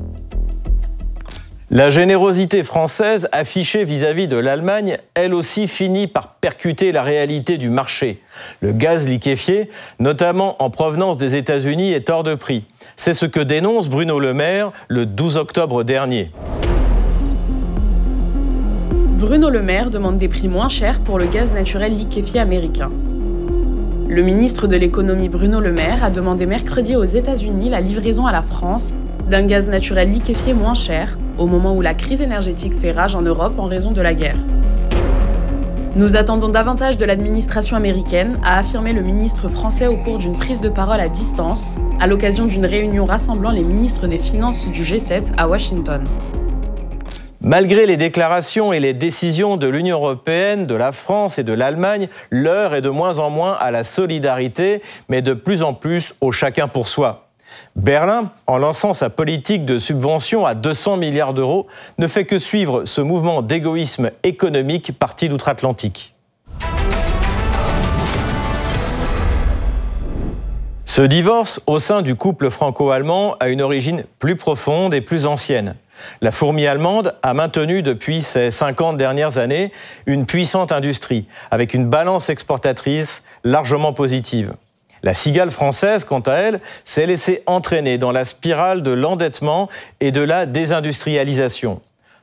La 1.71 1.91
générosité 1.91 2.65
française 2.65 3.29
affichée 3.31 3.85
vis-à-vis 3.85 4.27
de 4.27 4.37
l'Allemagne, 4.37 4.99
elle 5.15 5.33
aussi 5.33 5.69
finit 5.69 6.09
par 6.09 6.35
percuter 6.35 6.91
la 6.91 7.05
réalité 7.05 7.57
du 7.57 7.71
marché. 7.71 8.21
Le 8.61 8.73
gaz 8.73 9.07
liquéfié, 9.07 9.71
notamment 10.01 10.61
en 10.61 10.71
provenance 10.71 11.19
des 11.19 11.37
États-Unis, 11.37 11.93
est 11.93 12.11
hors 12.11 12.25
de 12.25 12.35
prix. 12.35 12.65
C'est 12.97 13.15
ce 13.15 13.27
que 13.27 13.41
dénonce 13.41 13.89
Bruno 13.89 14.19
Le 14.19 14.35
Maire 14.35 14.73
le 14.89 15.07
12 15.07 15.37
octobre 15.37 15.85
dernier. 15.85 16.33
Bruno 19.19 19.49
Le 19.49 19.63
Maire 19.63 19.89
demande 19.89 20.19
des 20.19 20.29
prix 20.29 20.47
moins 20.47 20.69
chers 20.69 21.01
pour 21.01 21.19
le 21.19 21.25
gaz 21.25 21.51
naturel 21.51 21.97
liquéfié 21.97 22.39
américain. 22.39 22.91
Le 24.09 24.21
ministre 24.21 24.67
de 24.67 24.77
l'économie 24.77 25.31
Bruno 25.31 25.59
Le 25.59 25.73
Maire 25.73 26.05
a 26.05 26.11
demandé 26.11 26.45
mercredi 26.45 26.97
aux 26.97 27.05
États-Unis 27.05 27.71
la 27.71 27.81
livraison 27.81 28.27
à 28.27 28.33
la 28.33 28.43
France 28.43 28.93
d'un 29.31 29.47
gaz 29.47 29.69
naturel 29.69 30.11
liquéfié 30.11 30.53
moins 30.53 30.75
cher 30.75 31.17
au 31.39 31.47
moment 31.47 31.75
où 31.75 31.81
la 31.81 31.95
crise 31.95 32.21
énergétique 32.21 32.75
fait 32.75 32.93
rage 32.93 33.15
en 33.15 33.23
Europe 33.23 33.55
en 33.57 33.65
raison 33.65 33.93
de 33.93 34.03
la 34.03 34.13
guerre. 34.13 34.37
Nous 35.95 36.15
attendons 36.15 36.51
davantage 36.51 36.99
de 36.99 37.07
l'administration 37.07 37.75
américaine, 37.75 38.39
a 38.45 38.59
affirmé 38.59 38.93
le 38.93 39.01
ministre 39.01 39.49
français 39.49 39.87
au 39.87 39.97
cours 39.97 40.19
d'une 40.19 40.37
prise 40.37 40.61
de 40.61 40.69
parole 40.69 41.01
à 41.01 41.09
distance 41.09 41.71
à 42.01 42.07
l'occasion 42.07 42.45
d'une 42.45 42.67
réunion 42.67 43.07
rassemblant 43.07 43.51
les 43.51 43.65
ministres 43.65 44.09
des 44.09 44.19
Finances 44.19 44.71
du 44.71 44.83
G7 44.83 45.33
à 45.39 45.49
Washington. 45.49 46.05
Malgré 47.47 47.87
les 47.87 47.97
déclarations 47.97 48.73
et 48.73 48.81
les 48.81 48.93
décisions 48.93 49.57
de 49.57 49.69
l'Union 49.69 49.99
européenne, 49.99 50.67
de 50.67 50.75
la 50.75 50.91
France 50.91 51.39
et 51.39 51.45
de 51.45 51.53
l'Allemagne, 51.53 52.09
l'heure 52.33 52.75
est 52.75 52.81
de 52.83 52.89
moins 52.89 53.21
en 53.21 53.31
moins 53.31 53.53
à 53.53 53.71
la 53.71 53.85
solidarité, 53.85 54.83
mais 55.09 55.23
de 55.23 55.33
plus 55.33 55.63
en 55.63 55.73
plus 55.73 56.13
au 56.21 56.33
chacun 56.33 56.67
pour 56.67 56.89
soi. 56.89 57.29
Berlin, 57.77 58.33
en 58.49 58.59
lançant 58.59 58.95
sa 58.95 59.11
politique 59.11 59.65
de 59.65 59.79
subvention 59.79 60.45
à 60.45 60.57
200 60.57 60.97
milliards 60.97 61.35
d'euros, 61.35 61.69
ne 61.99 62.09
fait 62.09 62.25
que 62.25 62.39
suivre 62.39 62.85
ce 62.85 63.01
mouvement 63.01 63.43
d'égoïsme 63.43 64.11
économique 64.25 64.99
parti 64.99 65.29
d'outre-Atlantique. 65.29 66.17
Ce 70.85 71.03
divorce 71.03 71.61
au 71.69 71.79
sein 71.79 72.03
du 72.03 72.17
couple 72.17 72.51
franco-allemand 72.51 73.37
a 73.39 73.51
une 73.51 73.63
origine 73.63 74.03
plus 74.19 74.35
profonde 74.35 74.95
et 74.95 75.01
plus 75.01 75.27
ancienne. 75.27 75.77
La 76.21 76.31
fourmi 76.31 76.67
allemande 76.67 77.15
a 77.23 77.35
maintenu 77.35 77.83
depuis 77.83 78.23
ces 78.23 78.51
50 78.51 78.97
dernières 78.97 79.39
années 79.39 79.73
une 80.07 80.27
puissante 80.27 80.73
industrie, 80.73 81.27
avec 81.51 81.75
une 81.75 81.87
balance 81.87 82.29
exportatrice 82.29 83.23
largement 83.45 83.93
positive. 83.93 84.55
La 85.03 85.15
cigale 85.15 85.51
française, 85.51 86.05
quant 86.05 86.21
à 86.21 86.35
elle, 86.35 86.61
s'est 86.85 87.07
laissée 87.07 87.43
entraîner 87.47 87.99
dans 87.99 88.13
la 88.13 88.25
spirale 88.25 88.83
de 88.83 88.91
l'endettement 88.91 89.69
et 90.01 90.11
de 90.11 90.23
la 90.23 90.47
désindustrialisation. 90.47 91.81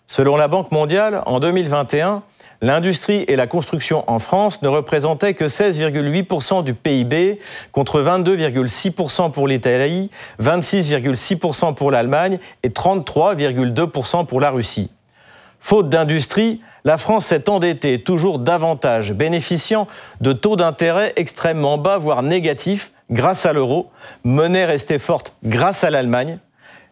Selon 0.07 0.35
la 0.35 0.47
Banque 0.47 0.71
mondiale, 0.71 1.21
en 1.25 1.39
2021, 1.39 2.23
L'industrie 2.63 3.25
et 3.27 3.35
la 3.35 3.45
construction 3.45 4.05
en 4.09 4.19
France 4.19 4.61
ne 4.61 4.69
représentaient 4.69 5.33
que 5.33 5.43
16,8% 5.43 6.63
du 6.63 6.73
PIB 6.73 7.41
contre 7.73 8.01
22,6% 8.01 9.31
pour 9.31 9.49
l'Italie, 9.49 10.09
26,6% 10.41 11.73
pour 11.73 11.91
l'Allemagne 11.91 12.39
et 12.63 12.69
33,2% 12.69 14.25
pour 14.25 14.39
la 14.39 14.49
Russie. 14.49 14.89
Faute 15.59 15.89
d'industrie, 15.89 16.61
la 16.85 16.97
France 16.97 17.25
s'est 17.25 17.49
endettée 17.49 18.01
toujours 18.01 18.39
davantage, 18.39 19.11
bénéficiant 19.11 19.85
de 20.21 20.31
taux 20.31 20.55
d'intérêt 20.55 21.11
extrêmement 21.17 21.77
bas, 21.77 21.97
voire 21.97 22.23
négatifs, 22.23 22.93
grâce 23.11 23.45
à 23.45 23.51
l'euro, 23.51 23.91
monnaie 24.23 24.63
restée 24.63 24.99
forte 24.99 25.35
grâce 25.43 25.83
à 25.83 25.89
l'Allemagne. 25.89 26.39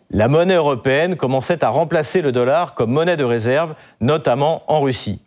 La 0.10 0.28
monnaie 0.28 0.56
européenne 0.56 1.16
commençait 1.16 1.64
à 1.64 1.70
remplacer 1.70 2.22
le 2.22 2.34
dollar 2.34 2.74
comme 2.74 2.92
monnaie 2.92 3.16
de 3.16 3.24
réserve, 3.24 3.74
notamment 4.02 4.64
en 4.68 4.82
Russie. 4.82 5.22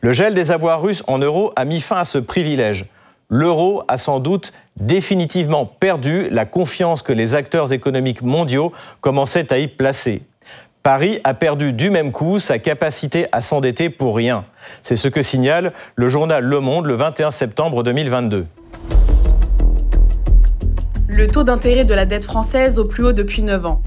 Le 0.00 0.12
gel 0.12 0.34
des 0.34 0.50
avoirs 0.50 0.80
russes 0.80 1.02
en 1.06 1.18
euros 1.18 1.52
a 1.56 1.64
mis 1.64 1.80
fin 1.80 1.96
à 1.96 2.04
ce 2.04 2.18
privilège. 2.18 2.86
L'euro 3.30 3.82
a 3.88 3.98
sans 3.98 4.20
doute 4.20 4.52
définitivement 4.76 5.66
perdu 5.66 6.28
la 6.30 6.46
confiance 6.46 7.02
que 7.02 7.12
les 7.12 7.34
acteurs 7.34 7.72
économiques 7.72 8.22
mondiaux 8.22 8.72
commençaient 9.00 9.52
à 9.52 9.58
y 9.58 9.68
placer. 9.68 10.22
Paris 10.82 11.20
a 11.24 11.34
perdu 11.34 11.72
du 11.72 11.90
même 11.90 12.12
coup 12.12 12.38
sa 12.38 12.58
capacité 12.58 13.26
à 13.32 13.42
s'endetter 13.42 13.90
pour 13.90 14.16
rien. 14.16 14.44
C'est 14.82 14.96
ce 14.96 15.08
que 15.08 15.20
signale 15.20 15.72
le 15.96 16.08
journal 16.08 16.44
Le 16.44 16.60
Monde 16.60 16.86
le 16.86 16.94
21 16.94 17.30
septembre 17.30 17.82
2022. 17.82 18.46
Le 21.08 21.26
taux 21.26 21.42
d'intérêt 21.42 21.84
de 21.84 21.94
la 21.94 22.06
dette 22.06 22.24
française 22.24 22.78
au 22.78 22.84
plus 22.84 23.04
haut 23.04 23.12
depuis 23.12 23.42
9 23.42 23.66
ans. 23.66 23.82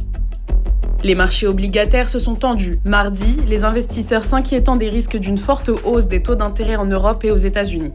Les 1.04 1.16
marchés 1.16 1.48
obligataires 1.48 2.10
se 2.10 2.20
sont 2.20 2.36
tendus. 2.36 2.80
Mardi, 2.86 3.38
les 3.48 3.64
investisseurs 3.64 4.24
s'inquiétant 4.24 4.76
des 4.76 4.90
risques 4.90 5.18
d'une 5.18 5.40
forte 5.40 5.72
hausse 5.84 6.08
des 6.08 6.22
taux 6.22 6.36
d'intérêt 6.36 6.76
en 6.76 6.86
Europe 6.86 7.24
et 7.24 7.32
aux 7.32 7.38
États-Unis. 7.38 7.92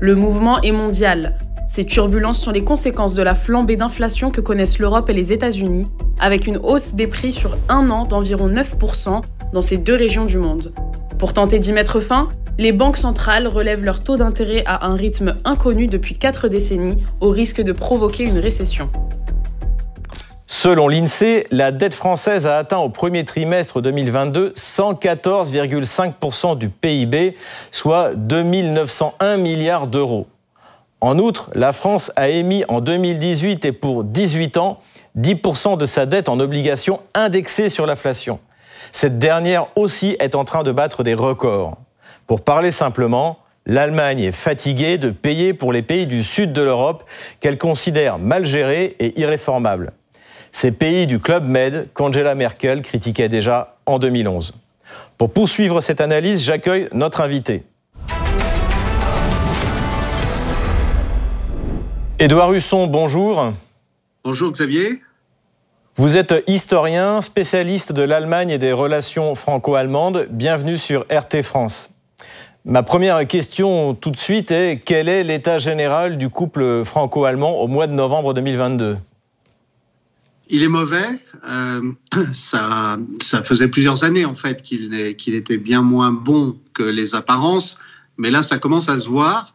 Le 0.00 0.16
mouvement 0.16 0.60
est 0.62 0.72
mondial. 0.72 1.38
Ces 1.68 1.86
turbulences 1.86 2.40
sont 2.40 2.50
les 2.50 2.64
conséquences 2.64 3.14
de 3.14 3.22
la 3.22 3.36
flambée 3.36 3.76
d'inflation 3.76 4.32
que 4.32 4.40
connaissent 4.40 4.80
l'Europe 4.80 5.08
et 5.10 5.14
les 5.14 5.32
États-Unis, 5.32 5.86
avec 6.18 6.48
une 6.48 6.56
hausse 6.56 6.94
des 6.94 7.06
prix 7.06 7.30
sur 7.30 7.56
un 7.68 7.88
an 7.88 8.04
d'environ 8.04 8.48
9% 8.48 9.22
dans 9.52 9.62
ces 9.62 9.76
deux 9.76 9.94
régions 9.94 10.24
du 10.24 10.38
monde. 10.38 10.74
Pour 11.18 11.32
tenter 11.32 11.60
d'y 11.60 11.72
mettre 11.72 12.00
fin, 12.00 12.28
les 12.58 12.72
banques 12.72 12.96
centrales 12.96 13.46
relèvent 13.46 13.84
leur 13.84 14.02
taux 14.02 14.16
d'intérêt 14.16 14.64
à 14.66 14.86
un 14.86 14.94
rythme 14.94 15.36
inconnu 15.44 15.86
depuis 15.86 16.16
quatre 16.16 16.48
décennies, 16.48 16.98
au 17.20 17.30
risque 17.30 17.62
de 17.62 17.72
provoquer 17.72 18.24
une 18.24 18.38
récession. 18.38 18.90
Selon 20.56 20.86
l'INSEE, 20.86 21.48
la 21.50 21.72
dette 21.72 21.94
française 21.94 22.46
a 22.46 22.56
atteint 22.56 22.78
au 22.78 22.88
premier 22.88 23.24
trimestre 23.24 23.82
2022 23.82 24.50
114,5% 24.50 26.56
du 26.56 26.68
PIB, 26.68 27.36
soit 27.72 28.14
2901 28.14 29.36
milliards 29.36 29.88
d'euros. 29.88 30.28
En 31.00 31.18
outre, 31.18 31.50
la 31.54 31.72
France 31.72 32.12
a 32.14 32.28
émis 32.28 32.62
en 32.68 32.80
2018 32.80 33.64
et 33.64 33.72
pour 33.72 34.04
18 34.04 34.56
ans 34.56 34.78
10% 35.18 35.76
de 35.76 35.86
sa 35.86 36.06
dette 36.06 36.28
en 36.28 36.38
obligations 36.38 37.00
indexées 37.14 37.68
sur 37.68 37.84
l'inflation. 37.84 38.38
Cette 38.92 39.18
dernière 39.18 39.66
aussi 39.74 40.16
est 40.20 40.36
en 40.36 40.44
train 40.44 40.62
de 40.62 40.70
battre 40.70 41.02
des 41.02 41.14
records. 41.14 41.78
Pour 42.28 42.42
parler 42.42 42.70
simplement, 42.70 43.40
l'Allemagne 43.66 44.20
est 44.20 44.30
fatiguée 44.30 44.98
de 44.98 45.10
payer 45.10 45.52
pour 45.52 45.72
les 45.72 45.82
pays 45.82 46.06
du 46.06 46.22
sud 46.22 46.52
de 46.52 46.62
l'Europe 46.62 47.02
qu'elle 47.40 47.58
considère 47.58 48.20
mal 48.20 48.46
gérés 48.46 48.94
et 49.00 49.20
irréformables 49.20 49.92
ces 50.54 50.70
pays 50.70 51.06
du 51.08 51.18
Club 51.18 51.46
Med 51.46 51.88
qu'Angela 51.94 52.36
Merkel 52.36 52.80
critiquait 52.80 53.28
déjà 53.28 53.76
en 53.86 53.98
2011. 53.98 54.54
Pour 55.18 55.32
poursuivre 55.32 55.80
cette 55.80 56.00
analyse, 56.00 56.42
j'accueille 56.42 56.88
notre 56.92 57.20
invité. 57.20 57.64
Édouard 62.20 62.52
Husson, 62.52 62.86
bonjour. 62.86 63.52
Bonjour 64.22 64.52
Xavier. 64.52 65.00
Vous 65.96 66.16
êtes 66.16 66.34
historien, 66.46 67.20
spécialiste 67.20 67.92
de 67.92 68.02
l'Allemagne 68.02 68.50
et 68.50 68.58
des 68.58 68.72
relations 68.72 69.34
franco-allemandes. 69.34 70.28
Bienvenue 70.30 70.78
sur 70.78 71.04
RT 71.10 71.42
France. 71.42 71.94
Ma 72.64 72.84
première 72.84 73.26
question 73.26 73.94
tout 73.94 74.10
de 74.10 74.16
suite 74.16 74.52
est 74.52 74.80
quel 74.82 75.08
est 75.08 75.24
l'état 75.24 75.58
général 75.58 76.16
du 76.16 76.30
couple 76.30 76.84
franco-allemand 76.84 77.60
au 77.60 77.66
mois 77.66 77.88
de 77.88 77.92
novembre 77.92 78.34
2022 78.34 78.96
il 80.54 80.62
est 80.62 80.68
mauvais. 80.68 81.18
Euh, 81.48 81.92
ça, 82.32 82.96
ça 83.20 83.42
faisait 83.42 83.68
plusieurs 83.68 84.04
années 84.04 84.24
en 84.24 84.34
fait 84.34 84.62
qu'il 84.62 84.94
était 85.34 85.56
bien 85.56 85.82
moins 85.82 86.12
bon 86.12 86.56
que 86.72 86.84
les 86.84 87.14
apparences, 87.16 87.78
mais 88.18 88.30
là 88.30 88.42
ça 88.42 88.58
commence 88.58 88.88
à 88.88 88.98
se 88.98 89.08
voir. 89.08 89.54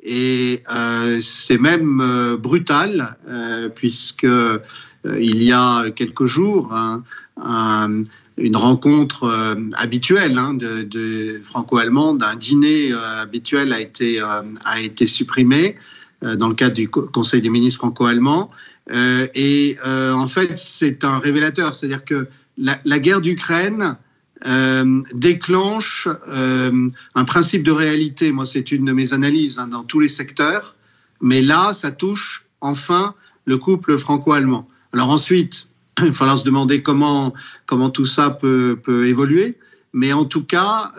Et 0.00 0.62
euh, 0.72 1.18
c'est 1.20 1.58
même 1.58 2.00
euh, 2.00 2.36
brutal 2.36 3.16
puisque 3.74 4.26
il 5.04 5.42
y 5.42 5.52
a 5.52 5.90
quelques 5.90 6.26
jours 6.26 6.72
une 8.40 8.56
rencontre 8.56 9.56
habituelle 9.74 10.38
hein, 10.38 10.54
de, 10.54 10.82
de 10.82 11.40
franco-allemande, 11.42 12.22
un 12.22 12.36
dîner 12.36 12.92
habituel 12.92 13.72
a 13.72 13.80
été 13.80 14.20
a 14.20 14.80
été 14.80 15.06
supprimé 15.06 15.76
dans 16.22 16.48
le 16.48 16.54
cadre 16.54 16.74
du 16.74 16.88
Conseil 16.88 17.42
des 17.42 17.50
ministres 17.50 17.78
franco-allemands 17.78 18.50
euh, 18.50 18.77
et 18.90 19.76
euh, 19.86 20.12
en 20.12 20.26
fait, 20.26 20.58
c'est 20.58 21.04
un 21.04 21.18
révélateur, 21.18 21.74
c'est-à-dire 21.74 22.04
que 22.04 22.28
la, 22.56 22.98
guerre 22.98 23.20
d'Ukraine 23.20 23.96
euh, 24.46 25.00
déclenche 25.14 26.08
un 27.14 27.24
principe 27.24 27.62
de 27.62 27.70
réalité. 27.70 28.32
Moi, 28.32 28.46
c'est 28.46 28.72
une 28.72 28.86
de 28.86 28.92
mes 28.92 29.12
analyses 29.12 29.58
hein, 29.58 29.68
dans 29.68 29.84
tous 29.84 30.00
les 30.00 30.08
secteurs, 30.08 30.74
mais 31.20 31.42
là, 31.42 31.72
ça 31.72 31.90
touche 31.90 32.46
enfin 32.60 33.14
le 33.44 33.58
couple 33.58 33.98
franco-allemand. 33.98 34.68
Alors 34.92 35.10
ensuite, 35.10 35.68
il 36.02 36.12
falloir 36.12 36.38
se 36.38 36.44
demander 36.44 36.82
comment, 36.82 37.34
comment 37.66 37.90
tout 37.90 38.06
ça 38.06 38.30
peut, 38.30 38.78
peut 38.82 39.06
évoluer. 39.06 39.56
Mais 39.92 40.12
en 40.12 40.26
tout 40.26 40.44
cas, 40.44 40.92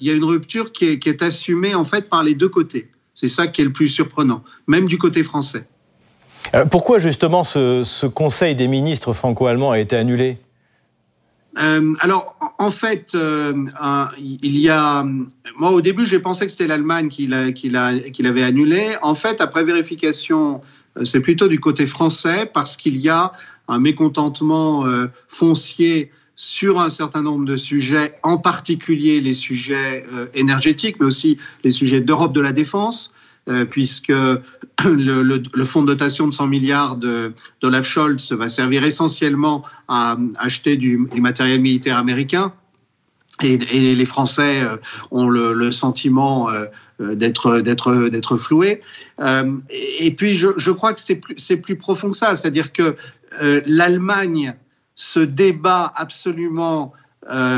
il 0.00 0.06
y 0.06 0.10
a 0.10 0.14
une 0.14 0.24
rupture 0.24 0.72
qui 0.72 0.86
est, 0.86 0.98
qui 0.98 1.10
est 1.10 1.22
assumée 1.22 1.74
en 1.74 1.84
fait 1.84 2.08
par 2.08 2.22
les 2.22 2.34
deux 2.34 2.48
côtés. 2.48 2.90
C'est 3.12 3.28
ça 3.28 3.46
qui 3.46 3.60
est 3.60 3.64
le 3.64 3.72
plus 3.72 3.88
surprenant, 3.88 4.42
même 4.66 4.86
du 4.86 4.96
côté 4.96 5.22
français. 5.22 5.68
Euh, 6.54 6.64
pourquoi 6.64 6.98
justement 6.98 7.44
ce, 7.44 8.06
Conseil 8.06 8.54
des 8.54 8.68
ministres 8.68 9.12
franco-allemands 9.12 9.70
a 9.70 9.78
été 9.78 9.96
annulé? 9.96 10.38
Euh, 11.58 11.92
alors, 12.00 12.36
en 12.58 12.70
fait, 12.70 13.12
euh, 13.14 13.52
il 14.18 14.58
y 14.58 14.68
a. 14.68 15.04
Moi, 15.58 15.70
au 15.72 15.80
début, 15.80 16.06
j'ai 16.06 16.20
pensé 16.20 16.46
que 16.46 16.52
c'était 16.52 16.66
l'Allemagne 16.66 17.08
qui 17.08 17.26
l'avait 17.26 18.42
annulé. 18.42 18.96
En 19.02 19.14
fait, 19.14 19.40
après 19.40 19.64
vérification, 19.64 20.60
c'est 21.04 21.20
plutôt 21.20 21.48
du 21.48 21.60
côté 21.60 21.86
français 21.86 22.50
parce 22.52 22.76
qu'il 22.76 22.96
y 22.96 23.08
a 23.08 23.32
un 23.68 23.78
mécontentement 23.78 24.84
foncier 25.28 26.10
sur 26.36 26.80
un 26.80 26.88
certain 26.88 27.22
nombre 27.22 27.44
de 27.44 27.56
sujets, 27.56 28.18
en 28.22 28.38
particulier 28.38 29.20
les 29.20 29.34
sujets 29.34 30.04
énergétiques, 30.34 30.96
mais 30.98 31.06
aussi 31.06 31.36
les 31.62 31.70
sujets 31.70 32.00
d'Europe 32.00 32.32
de 32.32 32.40
la 32.40 32.52
défense. 32.52 33.12
Euh, 33.50 33.64
puisque 33.64 34.12
le, 34.84 35.64
fonds 35.64 35.82
de 35.82 35.88
dotation 35.88 36.28
de 36.28 36.34
100 36.34 36.46
milliards 36.46 36.96
d'Olaf 36.96 37.86
Scholz 37.86 38.32
va 38.32 38.48
servir 38.48 38.84
essentiellement 38.84 39.64
à 39.88 40.16
acheter 40.38 40.76
du, 40.76 40.98
matériel 41.16 41.60
militaire 41.60 41.96
américain. 41.96 42.52
Et, 43.42 43.56
les 43.56 44.04
Français 44.04 44.62
euh, 44.62 44.76
ont 45.10 45.28
le, 45.28 45.72
sentiment 45.72 46.48
euh, 46.50 46.66
d'être 47.14 48.36
floués. 48.36 48.82
Et 49.18 50.14
puis, 50.14 50.36
je, 50.36 50.70
crois 50.70 50.92
que 50.92 51.00
c'est 51.00 51.16
plus, 51.16 51.34
plus 51.56 51.76
profond 51.76 52.10
que 52.10 52.16
ça, 52.16 52.36
c'est-à-dire 52.36 52.72
que 52.72 52.94
l'Allemagne 53.66 54.54
se 54.94 55.20
débat 55.20 55.92
absolument 55.96 56.92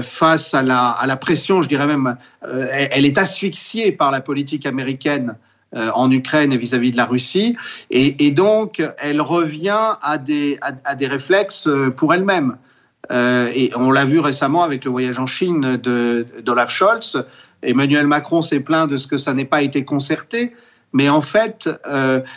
face 0.03 0.55
à 0.55 0.63
la, 0.63 0.91
à 0.91 1.07
la, 1.07 1.17
pression, 1.17 1.63
je 1.63 1.69
dirais 1.69 1.87
même, 1.87 2.17
elle 2.43 3.05
est 3.05 3.19
asphyxiée 3.19 3.91
par 3.91 4.11
la 4.13 4.21
politique 4.21 4.65
américaine 4.65 5.37
en 5.75 6.11
Ukraine 6.11 6.53
et 6.53 6.57
vis-à-vis 6.57 6.91
de 6.91 6.97
la 6.97 7.07
Russie. 7.07 7.57
Et, 7.91 8.31
donc, 8.31 8.83
elle 8.99 9.21
revient 9.21 9.95
à 10.03 10.19
des, 10.19 10.59
à, 10.61 10.95
des 10.95 11.07
réflexes 11.07 11.67
euh, 11.67 11.91
pour 11.91 12.15
elle-même. 12.15 12.57
Euh, 13.11 13.51
et 13.55 13.73
on 13.75 13.91
l'a 13.91 14.05
vu 14.05 14.21
récemment 14.21 14.63
avec 14.63 14.85
le 14.85 14.91
voyage 14.91 15.19
en 15.19 15.27
Chine 15.27 15.77
d'Olaf 15.77 16.71
Scholz. 16.71 17.25
Emmanuel 17.63 18.07
Macron 18.07 18.43
s'est 18.43 18.61
plaint 18.61 18.89
de 18.89 18.97
ce 18.97 19.07
que 19.07 19.19
ça 19.19 19.35
n'ait 19.35 19.45
pas 19.45 19.63
été 19.63 19.85
concerté. 19.85 20.53
Mais 20.93 21.09
en 21.09 21.21
fait, 21.21 21.71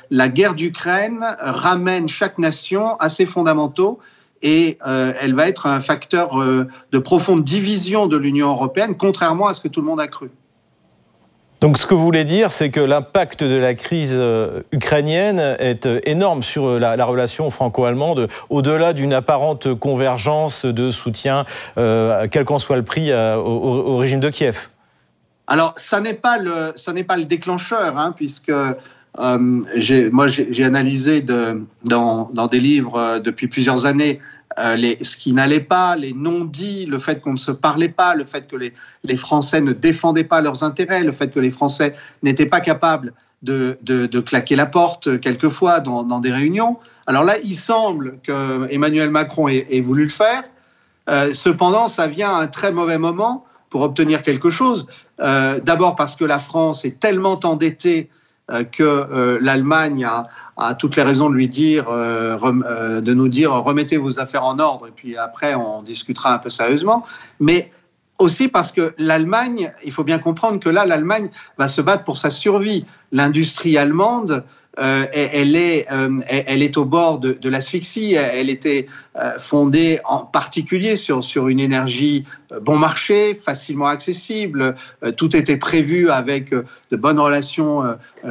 la 0.10 0.30
guerre 0.30 0.54
d'Ukraine 0.54 1.26
ramène 1.40 2.08
chaque 2.08 2.38
nation 2.38 2.96
à 2.98 3.10
ses 3.10 3.26
fondamentaux 3.26 4.00
et 4.42 4.78
elle 4.86 5.36
va 5.36 5.50
être 5.50 5.66
un 5.66 5.82
facteur 5.82 6.40
de 6.40 6.98
profonde 7.00 7.44
division 7.44 8.08
de 8.08 8.16
l'Union 8.16 8.48
européenne, 8.48 8.96
contrairement 8.96 9.48
à 9.48 9.54
ce 9.54 9.60
que 9.60 9.68
tout 9.68 9.82
le 9.82 9.88
monde 9.88 10.00
a 10.00 10.08
cru. 10.08 10.30
Donc 11.62 11.78
ce 11.78 11.86
que 11.86 11.94
vous 11.94 12.04
voulez 12.04 12.26
dire, 12.26 12.52
c'est 12.52 12.70
que 12.70 12.82
l'impact 12.82 13.44
de 13.44 13.56
la 13.56 13.76
crise 13.76 14.12
euh, 14.14 14.62
ukrainienne 14.72 15.40
est 15.40 15.86
euh, 15.86 16.00
énorme 16.04 16.44
sur 16.44 16.68
euh, 16.68 16.80
la, 16.80 17.06
relation 17.06 17.50
franco-allemande, 17.50 18.28
au-delà 18.50 18.92
d'une 18.92 19.14
apparente 19.14 19.74
convergence 19.74 20.66
de 20.66 20.92
soutien, 20.92 21.46
quel 21.76 22.46
qu'en 22.46 22.60
soit 22.60 22.76
le 22.76 22.84
prix, 22.84 23.12
au, 23.14 23.98
régime 23.98 24.20
de 24.20 24.30
Kiev. 24.30 24.70
Alors, 25.48 25.74
ça 25.78 26.02
n'est 26.02 26.14
pas 26.14 26.38
le, 26.38 27.24
déclencheur, 27.24 27.98
hein, 27.98 28.14
puisque 28.16 28.52
moi 29.18 30.28
j'ai 30.28 30.66
analysé 30.66 31.22
dans, 31.22 32.48
des 32.52 32.60
livres 32.60 33.20
depuis 33.20 33.48
plusieurs 33.48 33.86
années 33.86 34.20
euh, 34.60 34.96
ce 35.02 35.18
qui 35.18 35.34
n'allait 35.34 35.60
pas, 35.60 35.96
les 35.96 36.14
non-dits, 36.14 36.86
le 36.86 37.00
fait 37.00 37.22
qu'on 37.22 37.34
ne 37.34 37.38
se 37.38 37.52
parlait 37.52 37.90
pas, 37.90 38.16
le 38.16 38.26
fait 38.26 38.48
que 38.48 38.56
les, 38.56 39.16
Français 39.18 39.62
ne 39.62 39.74
défendaient 39.74 40.24
pas 40.24 40.42
leurs 40.42 40.64
intérêts, 40.64 41.04
le 41.04 41.12
fait 41.12 41.32
que 41.32 41.40
les 41.40 41.52
Français 41.52 41.96
n'étaient 42.24 42.46
pas 42.46 42.62
capables 42.62 43.14
de, 43.42 44.20
claquer 44.22 44.56
la 44.56 44.66
porte 44.66 45.20
quelquefois 45.20 45.80
dans, 45.80 46.20
des 46.20 46.32
réunions. 46.32 46.78
Alors 47.08 47.24
là, 47.24 47.36
il 47.44 47.56
semble 47.56 48.18
que 48.24 48.68
Emmanuel 48.72 49.12
Macron 49.12 49.48
ait, 49.48 49.82
voulu 49.82 50.04
le 50.04 50.10
faire. 50.10 50.44
Euh, 51.10 51.34
cependant, 51.34 51.88
ça 51.88 52.08
vient 52.08 52.32
à 52.32 52.42
un 52.42 52.48
très 52.48 52.72
mauvais 52.72 52.98
moment 52.98 53.46
pour 53.70 53.82
obtenir 53.82 54.24
quelque 54.24 54.50
chose. 54.50 54.88
Euh, 55.20 55.60
D'abord 55.60 55.96
parce 55.96 56.16
que 56.16 56.26
la 56.26 56.40
France 56.40 56.86
est 56.86 57.00
tellement 57.00 57.40
endettée 57.44 58.10
euh, 58.10 58.25
que 58.72 58.84
euh, 58.84 59.40
l'Allemagne 59.42 60.06
a, 60.06 60.28
a, 60.58 60.76
toutes 60.76 60.96
les 60.96 61.04
raisons 61.04 61.30
de 61.30 61.36
lui 61.36 61.48
dire, 61.48 61.86
euh, 61.90 63.02
de 63.02 63.14
nous 63.14 63.28
dire 63.28 63.52
remettez 63.52 63.98
vos 63.98 64.20
affaires 64.20 64.46
en 64.46 64.60
ordre 64.60 64.88
et 64.88 64.92
puis 64.92 65.18
après 65.18 65.56
on 65.56 65.82
discutera 65.82 66.34
un 66.34 66.38
peu 66.38 66.50
sérieusement. 66.50 67.06
Mais 67.40 67.72
aussi 68.20 68.48
parce 68.48 68.72
que 68.72 68.94
l'Allemagne, 68.98 69.72
il 69.84 69.92
faut 69.92 70.04
bien 70.04 70.20
comprendre 70.20 70.60
que 70.60 70.70
là, 70.70 70.86
l'Allemagne 70.86 71.30
va 71.58 71.68
se 71.68 71.82
battre 71.82 72.04
pour 72.04 72.18
sa 72.18 72.30
survie. 72.30 72.86
L'industrie 73.12 73.78
allemande 73.78 74.44
euh, 74.78 75.06
elle, 75.14 75.56
est, 75.56 75.90
euh, 75.92 76.20
elle 76.30 76.62
est 76.62 76.78
au 76.78 76.86
bord 76.86 77.20
de, 77.20 77.50
l'asphyxie. 77.50 78.14
Elle 78.14 78.50
était 78.50 78.88
euh, 79.16 79.38
fondée 79.40 80.00
en 80.06 80.20
particulier 80.20 80.96
sur, 80.96 81.24
sur 81.24 81.48
une 81.48 81.60
énergie 81.60 82.26
bon 82.62 82.78
marché, 82.78 83.36
facilement 83.36 83.88
accessible. 83.88 84.76
tout 85.18 85.36
était 85.36 85.58
prévu 85.58 86.10
avec 86.10 86.52
de 86.52 86.96
bonnes 86.96 87.20
relations 87.20 87.84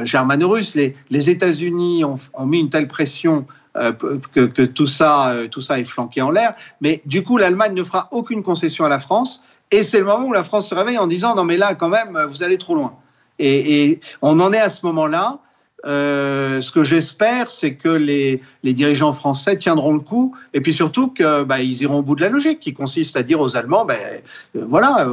germano-russes. 0.03 0.75
Les, 0.75 1.29
États-Unis 1.29 2.03
ont, 2.03 2.45
mis 2.45 2.59
une 2.59 2.69
telle 2.69 2.87
pression 2.87 3.45
que, 3.75 4.65
tout, 4.65 4.87
ça, 4.87 5.35
tout 5.51 5.61
ça 5.61 5.79
est 5.79 5.85
flanqué 5.85 6.21
en 6.21 6.31
l'air. 6.31 6.55
Mais 6.81 7.01
du 7.05 7.23
coup, 7.23 7.37
l'Allemagne 7.37 7.73
ne 7.73 7.83
fera 7.83 8.07
aucune 8.11 8.41
concession 8.41 8.85
à 8.85 8.89
la 8.89 8.99
France. 8.99 9.43
Et 9.71 9.83
c'est 9.83 9.99
le 9.99 10.05
moment 10.05 10.25
où 10.25 10.33
la 10.33 10.43
France 10.43 10.69
se 10.69 10.75
réveille 10.75 10.97
en 10.97 11.07
disant 11.07 11.35
non 11.35 11.43
mais 11.43 11.57
là 11.57 11.73
quand 11.73 11.89
même 11.89 12.19
vous 12.29 12.43
allez 12.43 12.57
trop 12.57 12.75
loin. 12.75 12.93
Et 13.39 13.99
on 14.21 14.39
en 14.39 14.53
est 14.53 14.59
à 14.59 14.69
ce 14.69 14.85
moment-là. 14.85 15.39
Euh, 15.85 16.61
ce 16.61 16.71
que 16.71 16.83
j'espère, 16.83 17.51
c'est 17.51 17.75
que 17.75 17.89
les, 17.89 18.41
dirigeants 18.63 19.11
français 19.11 19.57
tiendront 19.57 19.93
le 19.93 19.99
coup, 19.99 20.35
et 20.53 20.61
puis 20.61 20.73
surtout 20.73 21.09
qu'ils 21.09 21.45
bah, 21.47 21.61
iront 21.61 21.99
au 21.99 22.01
bout 22.01 22.15
de 22.15 22.21
la 22.21 22.29
logique, 22.29 22.59
qui 22.59 22.73
consiste 22.73 23.15
à 23.17 23.23
dire 23.23 23.39
aux 23.39 23.55
Allemands, 23.55 23.85
ben, 23.85 23.97
euh, 24.55 24.65
voilà, 24.67 25.07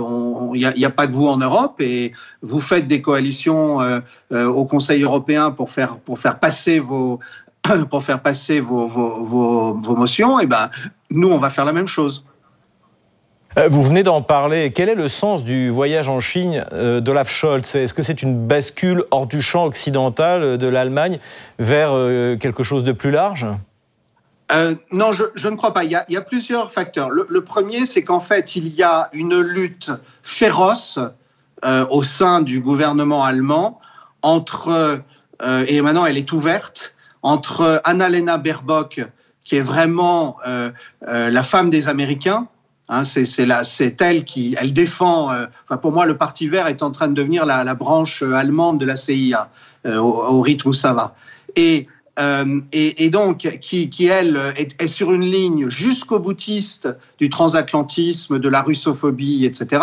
il 0.54 0.72
n'y 0.76 0.84
a, 0.84 0.90
pas 0.90 1.06
que 1.06 1.12
vous 1.12 1.26
en 1.26 1.36
Europe, 1.36 1.80
et 1.80 2.12
vous 2.40 2.60
faites 2.60 2.88
des 2.88 3.02
coalitions 3.02 3.80
euh, 3.80 4.00
au 4.46 4.64
Conseil 4.64 5.02
européen 5.02 5.50
pour 5.50 5.70
faire, 5.70 5.98
pour 5.98 6.18
faire 6.18 6.38
passer 6.38 6.78
vos 6.78 7.20
pour 7.90 8.02
faire 8.02 8.20
passer 8.20 8.58
vos, 8.58 8.88
vos, 8.88 9.74
vos 9.74 9.96
motions, 9.96 10.40
et 10.40 10.46
ben 10.46 10.68
nous 11.10 11.28
on 11.28 11.38
va 11.38 11.48
faire 11.48 11.64
la 11.64 11.72
même 11.72 11.86
chose. 11.86 12.24
Euh, 13.58 13.68
vous 13.68 13.82
venez 13.82 14.02
d'en 14.02 14.22
parler. 14.22 14.72
Quel 14.72 14.88
est 14.88 14.94
le 14.94 15.08
sens 15.08 15.44
du 15.44 15.68
voyage 15.68 16.08
en 16.08 16.20
Chine 16.20 16.64
euh, 16.72 17.00
d'Olaf 17.00 17.30
Scholz? 17.30 17.74
Est-ce 17.74 17.92
que 17.92 18.02
c'est 18.02 18.22
une 18.22 18.46
bascule 18.46 19.04
hors 19.10 19.26
du 19.26 19.42
champ 19.42 19.66
occidental 19.66 20.56
de 20.56 20.66
l'Allemagne 20.66 21.18
vers 21.58 21.90
euh, 21.92 22.36
quelque 22.36 22.62
chose 22.62 22.84
de 22.84 22.92
plus 22.92 23.10
large? 23.10 23.46
Non, 24.90 25.12
je, 25.12 25.48
ne 25.48 25.56
crois 25.56 25.72
pas. 25.72 25.82
Il 25.82 25.90
y 25.90 26.16
a, 26.16 26.20
plusieurs 26.20 26.70
facteurs. 26.70 27.08
Le, 27.08 27.40
premier, 27.40 27.86
c'est 27.86 28.04
qu'en 28.04 28.20
fait, 28.20 28.54
il 28.54 28.68
y 28.68 28.82
a 28.82 29.08
une 29.14 29.40
lutte 29.40 29.90
féroce 30.22 30.98
au 31.88 32.02
sein 32.02 32.42
du 32.42 32.60
gouvernement 32.60 33.24
allemand 33.24 33.80
entre, 34.20 35.00
et 35.42 35.80
maintenant 35.80 36.04
elle 36.04 36.18
est 36.18 36.32
ouverte, 36.32 36.94
entre 37.22 37.80
Annalena 37.84 38.36
Baerbock, 38.36 39.00
qui 39.42 39.56
est 39.56 39.62
vraiment 39.62 40.36
la 41.00 41.42
femme 41.42 41.70
des 41.70 41.88
Américains, 41.88 42.46
Hein, 42.88 43.04
c'est 43.04 44.00
elle 44.00 44.24
qui, 44.24 44.56
elle 44.60 44.72
défend. 44.72 45.32
Euh, 45.32 45.46
pour 45.80 45.92
moi, 45.92 46.04
le 46.04 46.16
Parti 46.16 46.48
Vert 46.48 46.66
est 46.66 46.82
en 46.82 46.90
train 46.90 47.08
de 47.08 47.14
devenir 47.14 47.46
la, 47.46 47.74
branche 47.74 48.22
euh, 48.22 48.34
allemande 48.34 48.80
de 48.80 48.86
la 48.86 48.96
CIA 48.96 49.50
euh, 49.86 49.98
au, 49.98 50.40
rythme 50.40 50.70
où 50.70 50.72
ça 50.72 50.92
va. 50.92 51.14
Et 51.54 51.86
donc, 53.10 53.38
qui, 53.60 54.06
elle, 54.06 54.38
est, 54.56 54.88
sur 54.88 55.12
une 55.12 55.24
ligne 55.24 55.70
jusqu'au 55.70 56.18
boutiste 56.18 56.88
du 57.18 57.30
transatlantisme, 57.30 58.38
de 58.38 58.48
la 58.48 58.62
russophobie, 58.62 59.46
etc. 59.46 59.82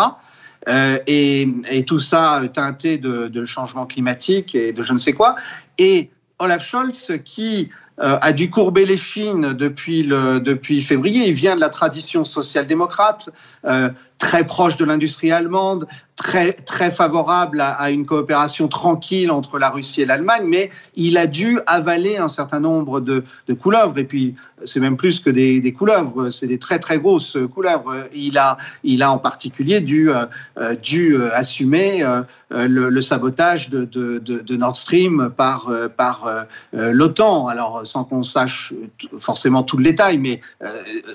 et, 1.07 1.83
tout 1.87 1.99
ça 1.99 2.41
teinté 2.53 2.97
de, 2.97 3.45
changement 3.45 3.85
climatique 3.85 4.55
et 4.55 4.73
de 4.73 4.83
je 4.83 4.93
ne 4.93 4.97
sais 4.97 5.13
quoi. 5.13 5.35
Et 5.77 6.11
Olaf 6.39 6.65
Scholz, 6.65 7.11
qui 7.23 7.69
a 8.01 8.31
dû 8.31 8.49
courber 8.49 8.85
les 8.85 8.97
chines 8.97 9.53
depuis, 9.53 10.03
le, 10.03 10.39
depuis 10.39 10.81
février. 10.81 11.27
Il 11.27 11.33
vient 11.33 11.55
de 11.55 11.59
la 11.59 11.69
tradition 11.69 12.23
social-démocrate, 12.23 13.29
euh, 13.65 13.89
très 14.17 14.45
proche 14.45 14.75
de 14.75 14.83
l'industrie 14.83 15.31
allemande, 15.31 15.87
très, 16.17 16.51
très 16.51 16.91
favorable 16.91 17.61
à, 17.61 17.89
une 17.89 18.05
coopération 18.05 18.67
tranquille 18.67 19.31
entre 19.31 19.57
la 19.57 19.69
Russie 19.69 20.01
et 20.01 20.05
l'Allemagne, 20.05 20.43
mais 20.45 20.71
il 20.95 21.17
a 21.17 21.25
dû 21.25 21.57
avaler 21.67 22.17
un 22.17 22.27
certain 22.27 22.59
nombre 22.59 22.99
de, 22.99 23.23
couleuvres. 23.61 23.97
Et 23.97 24.03
puis, 24.03 24.35
c'est 24.65 24.81
même 24.81 24.97
plus 24.97 25.21
que 25.21 25.29
des, 25.29 25.71
couleuvres, 25.71 26.31
c'est 26.31 26.47
des 26.47 26.59
très, 26.59 26.79
très 26.79 26.99
grosses 26.99 27.37
couleuvres. 27.53 28.09
Il 28.13 28.37
a, 28.37 28.57
il 28.83 29.03
a 29.03 29.11
en 29.11 29.17
particulier 29.17 29.79
dû, 29.79 30.09
euh, 30.09 30.75
dû 30.75 31.15
assumer 31.33 32.05
le, 32.51 33.01
sabotage 33.01 33.69
de, 33.69 33.85
de, 33.85 34.19
de, 34.19 34.55
Nord 34.57 34.75
Stream 34.75 35.31
par, 35.37 35.71
par 35.95 36.25
l'OTAN. 36.73 37.47
Alors, 37.47 37.87
sans 37.89 38.03
qu'on 38.03 38.23
sache 38.23 38.73
forcément 39.17 39.63
tout 39.63 39.77
le 39.77 39.83
détail, 39.83 40.17
mais 40.17 40.41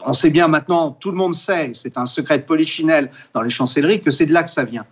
on 0.04 0.12
sait 0.12 0.30
bien 0.30 0.48
maintenant, 0.48 0.90
tout 0.90 1.10
le 1.10 1.16
monde 1.16 1.34
sait, 1.34 1.72
c'est 1.74 1.96
un 1.96 2.06
secret 2.06 2.38
de 2.38 2.44
polichinelle 2.44 3.10
dans 3.34 3.42
les 3.42 3.50
chancelleries, 3.50 4.00
que 4.00 4.10
c'est 4.10 4.26
de 4.26 4.32
là 4.32 4.42
que 4.42 4.50
ça 4.50 4.64
vient. 4.64 4.84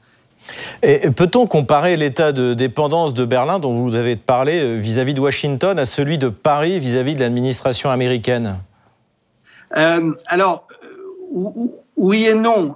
Et 0.82 1.10
peut-on 1.10 1.46
comparer 1.46 1.96
l'état 1.96 2.32
de 2.32 2.54
dépendance 2.54 3.14
de 3.14 3.24
Berlin, 3.24 3.58
dont 3.58 3.74
vous 3.74 3.94
avez 3.94 4.16
parlé, 4.16 4.60
euh, 4.60 4.78
vis-à-vis 4.78 5.14
de 5.14 5.20
Washington, 5.20 5.78
à 5.78 5.86
celui 5.86 6.18
de 6.18 6.28
Paris 6.28 6.78
vis-à-vis 6.78 7.14
de 7.14 7.20
l'administration 7.20 7.90
américaine? 7.90 8.58
Euh, 9.76 10.12
Alors, 10.26 10.66
euh, 10.84 11.68
oui 11.96 12.26
et 12.26 12.34
non. 12.34 12.74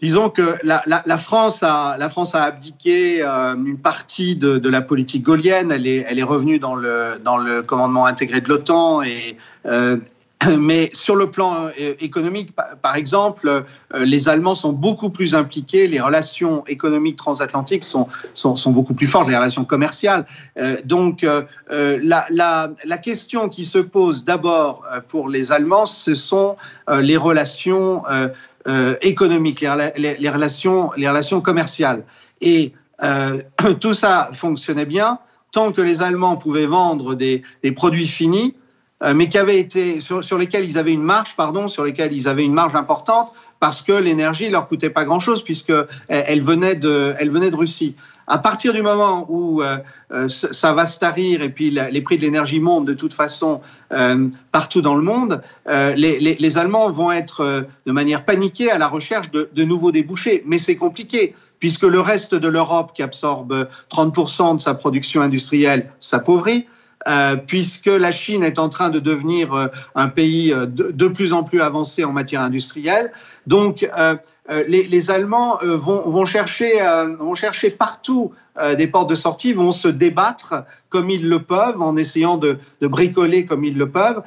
Disons 0.00 0.30
que 0.30 0.56
la, 0.62 0.82
la, 0.86 1.18
France 1.18 1.64
a, 1.64 1.96
la 1.98 2.08
France 2.08 2.36
a 2.36 2.44
abdiqué 2.44 3.20
euh, 3.20 3.54
une 3.54 3.78
partie 3.78 4.36
de, 4.36 4.58
de, 4.58 4.68
la 4.68 4.80
politique 4.80 5.24
gaulienne. 5.24 5.72
Elle 5.72 5.88
est, 5.88 6.04
elle 6.06 6.20
est 6.20 6.24
revenue 6.24 6.60
dans 6.60 6.76
le, 6.76 7.20
dans 7.24 7.36
le 7.36 7.62
commandement 7.62 8.06
intégré 8.06 8.40
de 8.40 8.48
l'OTAN. 8.48 9.02
Et, 9.02 9.36
euh, 9.66 9.96
mais 10.58 10.90
sur 10.92 11.16
le 11.16 11.30
plan 11.30 11.66
euh, 11.66 11.94
économique, 12.00 12.54
par 12.82 12.96
exemple, 12.96 13.48
euh, 13.48 14.04
les 14.04 14.28
Allemands 14.28 14.54
sont 14.54 14.72
beaucoup 14.72 15.10
plus 15.10 15.34
impliqués. 15.34 15.88
Les 15.88 16.00
relations 16.00 16.64
économiques 16.66 17.16
transatlantiques 17.16 17.84
sont, 17.84 18.08
sont, 18.34 18.70
beaucoup 18.70 18.94
plus 18.94 19.06
fortes, 19.06 19.28
les 19.28 19.36
relations 19.36 19.64
commerciales. 19.64 20.26
Euh, 20.58 20.76
donc, 20.84 21.26
la, 21.70 22.26
la, 22.30 22.70
la, 22.84 22.98
question 22.98 23.48
qui 23.48 23.64
se 23.64 23.78
pose 23.78 24.24
d'abord 24.24 24.84
pour 25.08 25.28
les 25.28 25.52
Allemands, 25.52 25.86
ce 25.86 26.14
sont 26.14 26.56
les 27.00 27.16
relations 27.16 28.02
économiques, 29.02 29.64
les, 29.96 30.30
relations, 30.30 30.90
les 30.96 31.08
relations 31.08 31.40
commerciales. 31.40 32.04
Et 32.40 32.72
tout 33.80 33.94
ça 33.94 34.30
fonctionnait 34.32 34.86
bien 34.86 35.18
tant 35.52 35.72
que 35.72 35.80
les 35.80 36.02
Allemands 36.02 36.36
pouvaient 36.36 36.66
vendre 36.66 37.14
des, 37.14 37.42
des 37.62 37.72
produits 37.72 38.06
finis, 38.06 38.54
mais 39.14 39.28
qui 39.28 39.38
avaient 39.38 39.60
été 39.60 40.00
sur, 40.00 40.24
sur, 40.24 40.38
lesquels 40.38 40.64
ils 40.64 40.76
avaient 40.76 40.92
une 40.92 41.02
marge, 41.02 41.36
pardon, 41.36 41.68
sur 41.68 41.84
lesquels 41.84 42.12
ils 42.12 42.26
avaient 42.26 42.44
une 42.44 42.52
marge 42.52 42.74
importante 42.74 43.32
parce 43.60 43.82
que 43.82 43.92
l'énergie 43.92 44.50
leur 44.50 44.68
coûtait 44.68 44.90
pas 44.90 45.04
grand-chose 45.04 45.44
puisque 45.44 45.70
elle, 45.70 46.24
elle, 46.26 46.42
venait 46.42 46.74
de, 46.74 47.14
elle 47.18 47.30
venait 47.30 47.50
de 47.50 47.56
Russie. 47.56 47.94
À 48.30 48.36
partir 48.36 48.74
du 48.74 48.82
moment 48.82 49.26
où 49.30 49.62
euh, 49.62 49.78
euh 50.12 50.28
ça 50.28 50.74
va 50.74 50.86
se 50.86 50.98
tarir 50.98 51.40
et 51.40 51.48
puis 51.48 51.70
les 51.70 52.00
prix 52.02 52.18
de 52.18 52.22
l'énergie 52.22 52.60
montent 52.60 52.84
de 52.84 52.92
toute 52.92 53.14
façon 53.14 53.62
euh, 53.92 54.28
partout 54.52 54.82
dans 54.82 54.94
le 54.94 55.02
monde, 55.02 55.40
euh, 55.66 55.94
les, 55.94 56.20
les, 56.20 56.36
les, 56.38 56.58
Allemands 56.58 56.90
vont 56.90 57.10
être 57.10 57.40
euh, 57.40 57.62
de 57.86 57.92
manière 57.92 58.26
paniquée 58.26 58.70
à 58.70 58.76
la 58.76 58.86
recherche 58.86 59.30
de, 59.30 59.48
de 59.54 59.64
nouveaux 59.64 59.92
débouchés. 59.92 60.42
Mais 60.46 60.58
c'est 60.58 60.76
compliqué 60.76 61.34
puisque 61.58 61.84
le 61.84 62.00
reste 62.00 62.34
de 62.34 62.48
l'Europe 62.48 62.92
qui 62.94 63.02
absorbe 63.02 63.66
30% 63.90 64.56
de 64.56 64.60
sa 64.60 64.74
production 64.74 65.22
industrielle 65.22 65.90
s'appauvrit. 65.98 66.66
Euh, 67.06 67.36
puisque 67.36 67.86
la 67.86 68.10
Chine 68.10 68.42
est 68.42 68.58
en 68.58 68.68
train 68.68 68.90
de 68.90 68.98
devenir 68.98 69.54
euh, 69.54 69.68
un 69.94 70.08
pays 70.08 70.52
de, 70.52 70.90
de, 70.90 71.08
plus 71.08 71.32
en 71.32 71.44
plus 71.44 71.60
avancé 71.60 72.04
en 72.04 72.12
matière 72.12 72.40
industrielle. 72.40 73.12
Donc, 73.46 73.88
euh, 73.96 74.16
les, 74.66 75.10
Allemands 75.10 75.58
vont, 75.62 76.24
chercher, 76.24 76.72
vont 77.18 77.34
chercher 77.34 77.68
partout 77.68 78.32
des 78.78 78.86
portes 78.86 79.10
de 79.10 79.14
sortie, 79.14 79.52
vont 79.52 79.72
se 79.72 79.88
débattre 79.88 80.64
comme 80.88 81.10
ils 81.10 81.28
le 81.28 81.42
peuvent, 81.42 81.82
en 81.82 81.98
essayant 81.98 82.38
de, 82.38 82.56
de 82.80 82.86
bricoler 82.86 83.44
comme 83.44 83.62
ils 83.62 83.76
le 83.76 83.90
peuvent. 83.90 84.22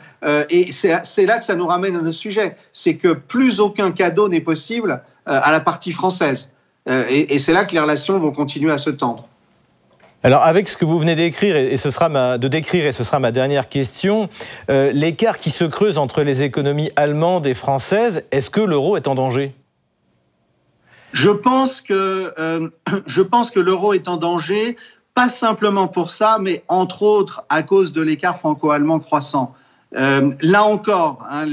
et 0.52 0.72
c'est 0.72 1.26
là 1.26 1.40
que 1.40 1.44
ça 1.44 1.56
nous 1.56 1.66
ramène 1.66 1.96
à 1.96 2.02
notre 2.02 2.12
sujet. 2.12 2.56
C'est 2.72 2.98
que 2.98 3.14
plus 3.14 3.60
aucun 3.60 3.92
cadeau 3.92 4.30
n'est 4.30 4.42
possible 4.42 5.02
à 5.26 5.52
la 5.52 5.60
partie 5.60 5.92
française. 5.92 6.52
et 6.88 7.40
c'est 7.40 7.54
là 7.54 7.66
que 7.66 7.74
les 7.74 7.80
relations 7.80 8.20
vont 8.20 8.32
continuer 8.32 8.72
à 8.72 8.78
se 8.78 8.92
tendre. 8.92 9.28
Alors 10.24 10.44
avec 10.44 10.70
ce 10.70 10.78
que 10.78 10.86
vous 10.86 11.00
venez 11.00 11.16
d'écrire 11.16 11.56
et 11.56 11.78
ce 11.78 11.90
sera 11.90 12.08
ma, 12.08 12.38
de 12.38 12.48
décrire 12.48 12.86
et 12.86 12.92
ce 12.92 13.04
sera 13.04 13.20
ma 13.20 13.32
dernière 13.32 13.70
question, 13.70 14.30
euh, 14.70 14.92
l'écart 14.92 15.40
qui 15.40 15.50
se 15.50 15.64
creuse 15.64 15.98
entre 15.98 16.22
les 16.22 16.44
économies 16.44 16.92
allemandes 16.96 17.48
et 17.48 17.56
françaises, 17.56 18.24
est-ce 18.30 18.52
que 18.52 18.62
l'euro 18.62 18.98
est 18.98 19.08
en 19.08 19.16
danger? 19.16 19.56
Je 21.12 21.32
pense 21.32 21.82
que 21.82 22.34
euh, 22.38 22.70
je 23.08 23.22
pense 23.24 23.50
que 23.50 23.60
l'euro 23.60 23.94
est 23.94 24.08
en 24.08 24.18
danger, 24.18 24.76
pas 25.16 25.28
simplement 25.28 25.88
pour 25.88 26.12
ça, 26.12 26.38
mais 26.40 26.64
entre 26.68 27.02
autres 27.02 27.44
à 27.50 27.64
cause 27.64 27.92
de 27.92 28.04
l'écart 28.04 28.38
franco-allemand 28.38 29.00
croissant. 29.00 29.56
Euh, 29.98 30.30
là 30.42 30.64
encore, 30.64 31.26
hein, 31.32 31.46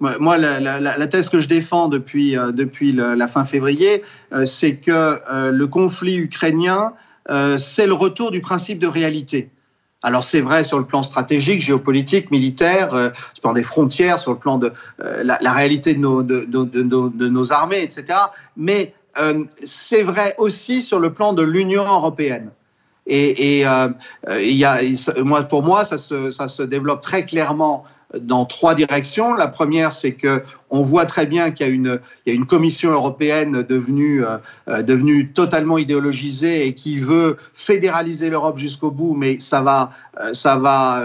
moi, 0.00 0.38
la, 0.38 1.06
thèse 1.06 1.28
que 1.28 1.38
je 1.38 1.48
défends 1.48 1.86
depuis, 1.86 2.36
depuis 2.52 2.92
la 2.92 3.28
fin 3.28 3.46
février, 3.46 4.02
c'est 4.44 4.76
que 4.76 5.50
le 5.50 5.66
conflit 5.66 6.16
ukrainien 6.16 6.92
euh, 7.30 7.58
c'est 7.58 7.86
le 7.86 7.94
retour 7.94 8.30
du 8.30 8.40
principe 8.40 8.78
de 8.78 8.86
réalité. 8.86 9.50
Alors 10.02 10.24
c'est 10.24 10.40
vrai 10.40 10.64
sur 10.64 10.78
le 10.78 10.84
plan 10.84 11.02
stratégique, 11.02 11.60
géopolitique, 11.60 12.30
militaire, 12.30 12.94
euh, 12.94 13.10
sur 13.14 13.34
le 13.36 13.40
plan 13.42 13.52
des 13.52 13.62
frontières, 13.62 14.18
sur 14.18 14.32
le 14.32 14.38
plan 14.38 14.58
de 14.58 14.72
euh, 15.02 15.22
la, 15.22 15.52
réalité 15.52 15.94
de 15.94 16.00
nos, 16.00 17.52
armées, 17.52 17.82
etc. 17.82 18.18
Mais 18.56 18.94
c'est 19.62 20.02
vrai 20.02 20.34
aussi 20.38 20.82
sur 20.82 20.98
le 20.98 21.12
plan 21.12 21.34
de 21.34 21.42
l'Union 21.42 21.84
européenne. 21.84 22.50
Et, 23.06 23.60
y 23.60 23.64
a, 23.64 24.80
moi, 25.18 25.42
pour 25.42 25.62
moi, 25.62 25.84
ça 25.84 25.98
se 25.98 26.62
développe 26.62 27.00
très 27.00 27.24
clairement 27.24 27.84
dans 28.20 28.44
trois 28.44 28.74
directions. 28.74 29.34
La 29.34 29.48
première, 29.48 29.92
c'est 29.92 30.12
que 30.12 30.42
on 30.70 30.82
voit 30.82 31.04
très 31.04 31.26
bien 31.26 31.50
qu'il 31.50 31.66
y 31.66 31.70
a 31.70 32.32
une, 32.32 32.46
commission 32.46 32.90
européenne 32.90 33.62
devenue, 33.62 34.24
euh, 34.24 34.82
devenue 34.82 35.30
totalement 35.32 35.76
idéologisée 35.76 36.66
et 36.66 36.74
qui 36.74 36.96
veut 36.96 37.36
fédéraliser 37.52 38.30
l'Europe 38.30 38.56
jusqu'au 38.56 38.90
bout, 38.90 39.14
mais 39.14 39.38
ça 39.38 39.60
va, 39.60 39.92
euh, 40.20 40.32
ça 40.32 40.56
va 40.56 41.04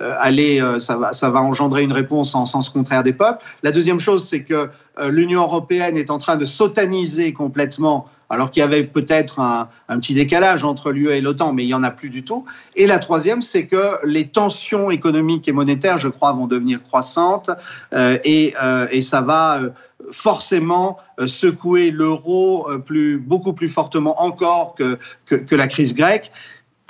euh, 0.00 0.14
aller, 0.20 0.60
euh, 0.60 0.78
ça 0.78 0.96
va, 0.96 1.42
engendrer 1.42 1.82
une 1.82 1.92
réponse 1.92 2.34
en 2.36 2.46
sens 2.46 2.68
contraire 2.68 3.02
des 3.02 3.12
peuples. 3.12 3.42
La 3.64 3.72
deuxième 3.72 3.98
chose, 3.98 4.26
c'est 4.28 4.44
que 4.44 4.70
euh, 4.98 5.10
l'Union 5.10 5.42
européenne 5.42 5.96
est 5.96 6.10
en 6.10 6.18
train 6.18 6.36
de 6.36 6.44
sotaniser 6.44 7.32
complètement 7.32 8.06
alors 8.30 8.50
qu'il 8.50 8.60
y 8.60 8.64
avait 8.64 8.84
peut-être 8.84 9.40
un, 9.40 9.68
petit 9.98 10.14
décalage 10.14 10.64
entre 10.64 10.92
l'UE 10.92 11.10
et 11.10 11.20
l'OTAN, 11.20 11.52
mais 11.52 11.64
il 11.64 11.68
n'y 11.68 11.74
en 11.74 11.82
a 11.82 11.90
plus 11.90 12.10
du 12.10 12.24
tout. 12.24 12.44
Et 12.76 12.86
la 12.86 12.98
troisième, 12.98 13.42
c'est 13.42 13.66
que 13.66 13.98
les 14.04 14.28
tensions 14.28 14.90
économiques 14.90 15.48
et 15.48 15.52
monétaires, 15.52 15.98
je 15.98 16.08
crois, 16.08 16.32
vont 16.32 16.46
devenir 16.46 16.82
croissantes 16.82 17.50
euh, 17.94 18.18
et, 18.24 18.54
euh, 18.62 18.86
et, 18.90 19.00
ça 19.00 19.22
va 19.22 19.60
euh, 19.60 19.70
forcément 20.10 20.98
secouer 21.26 21.90
l'euro 21.90 22.68
plus, 22.84 23.18
beaucoup 23.18 23.52
plus 23.52 23.68
fortement 23.68 24.22
encore 24.22 24.74
que, 24.74 24.98
que, 25.26 25.34
que 25.34 25.54
la 25.54 25.66
crise 25.66 25.94
grecque 25.94 26.30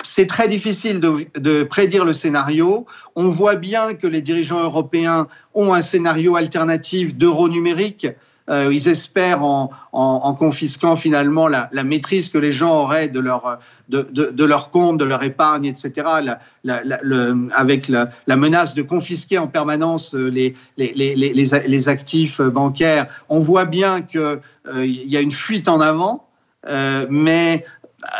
c'est 0.03 0.27
très 0.27 0.47
difficile 0.47 1.01
de, 1.01 1.25
de, 1.37 1.63
prédire 1.63 2.05
le 2.05 2.13
scénario. 2.13 2.85
On 3.15 3.27
voit 3.27 3.55
bien 3.55 3.93
que 3.93 4.07
les 4.07 4.21
dirigeants 4.21 4.63
européens 4.63 5.27
ont 5.53 5.73
un 5.73 5.81
scénario 5.81 6.37
alternatif 6.37 7.15
d'euro 7.15 7.49
numérique 7.49 8.07
euh, 8.49 8.69
ils 8.71 8.87
espèrent 8.87 9.43
en, 9.43 9.69
confisquant 10.33 10.95
finalement 10.95 11.47
la, 11.47 11.69
maîtrise 11.83 12.29
que 12.29 12.37
les 12.37 12.51
gens 12.51 12.83
auraient 12.83 13.07
de 13.07 13.19
leur, 13.19 13.59
de, 13.89 14.69
compte, 14.71 14.97
de 14.97 15.05
leur 15.05 15.23
épargne, 15.23 15.65
etc., 15.65 16.07
avec 17.55 17.87
la, 17.87 18.35
menace 18.35 18.73
de 18.73 18.81
confisquer 18.81 19.37
en 19.37 19.47
permanence 19.47 20.13
les, 20.13 20.55
les, 20.77 20.93
les, 20.95 21.89
actifs 21.89 22.41
bancaires. 22.41 23.07
On 23.29 23.39
voit 23.39 23.65
bien 23.65 24.01
qu'il 24.01 24.19
euh, 24.19 24.39
y 24.85 25.15
a 25.15 25.21
une 25.21 25.31
fuite 25.31 25.67
en 25.67 25.79
avant, 25.79 26.27
euh, 26.67 27.05
mais 27.09 27.65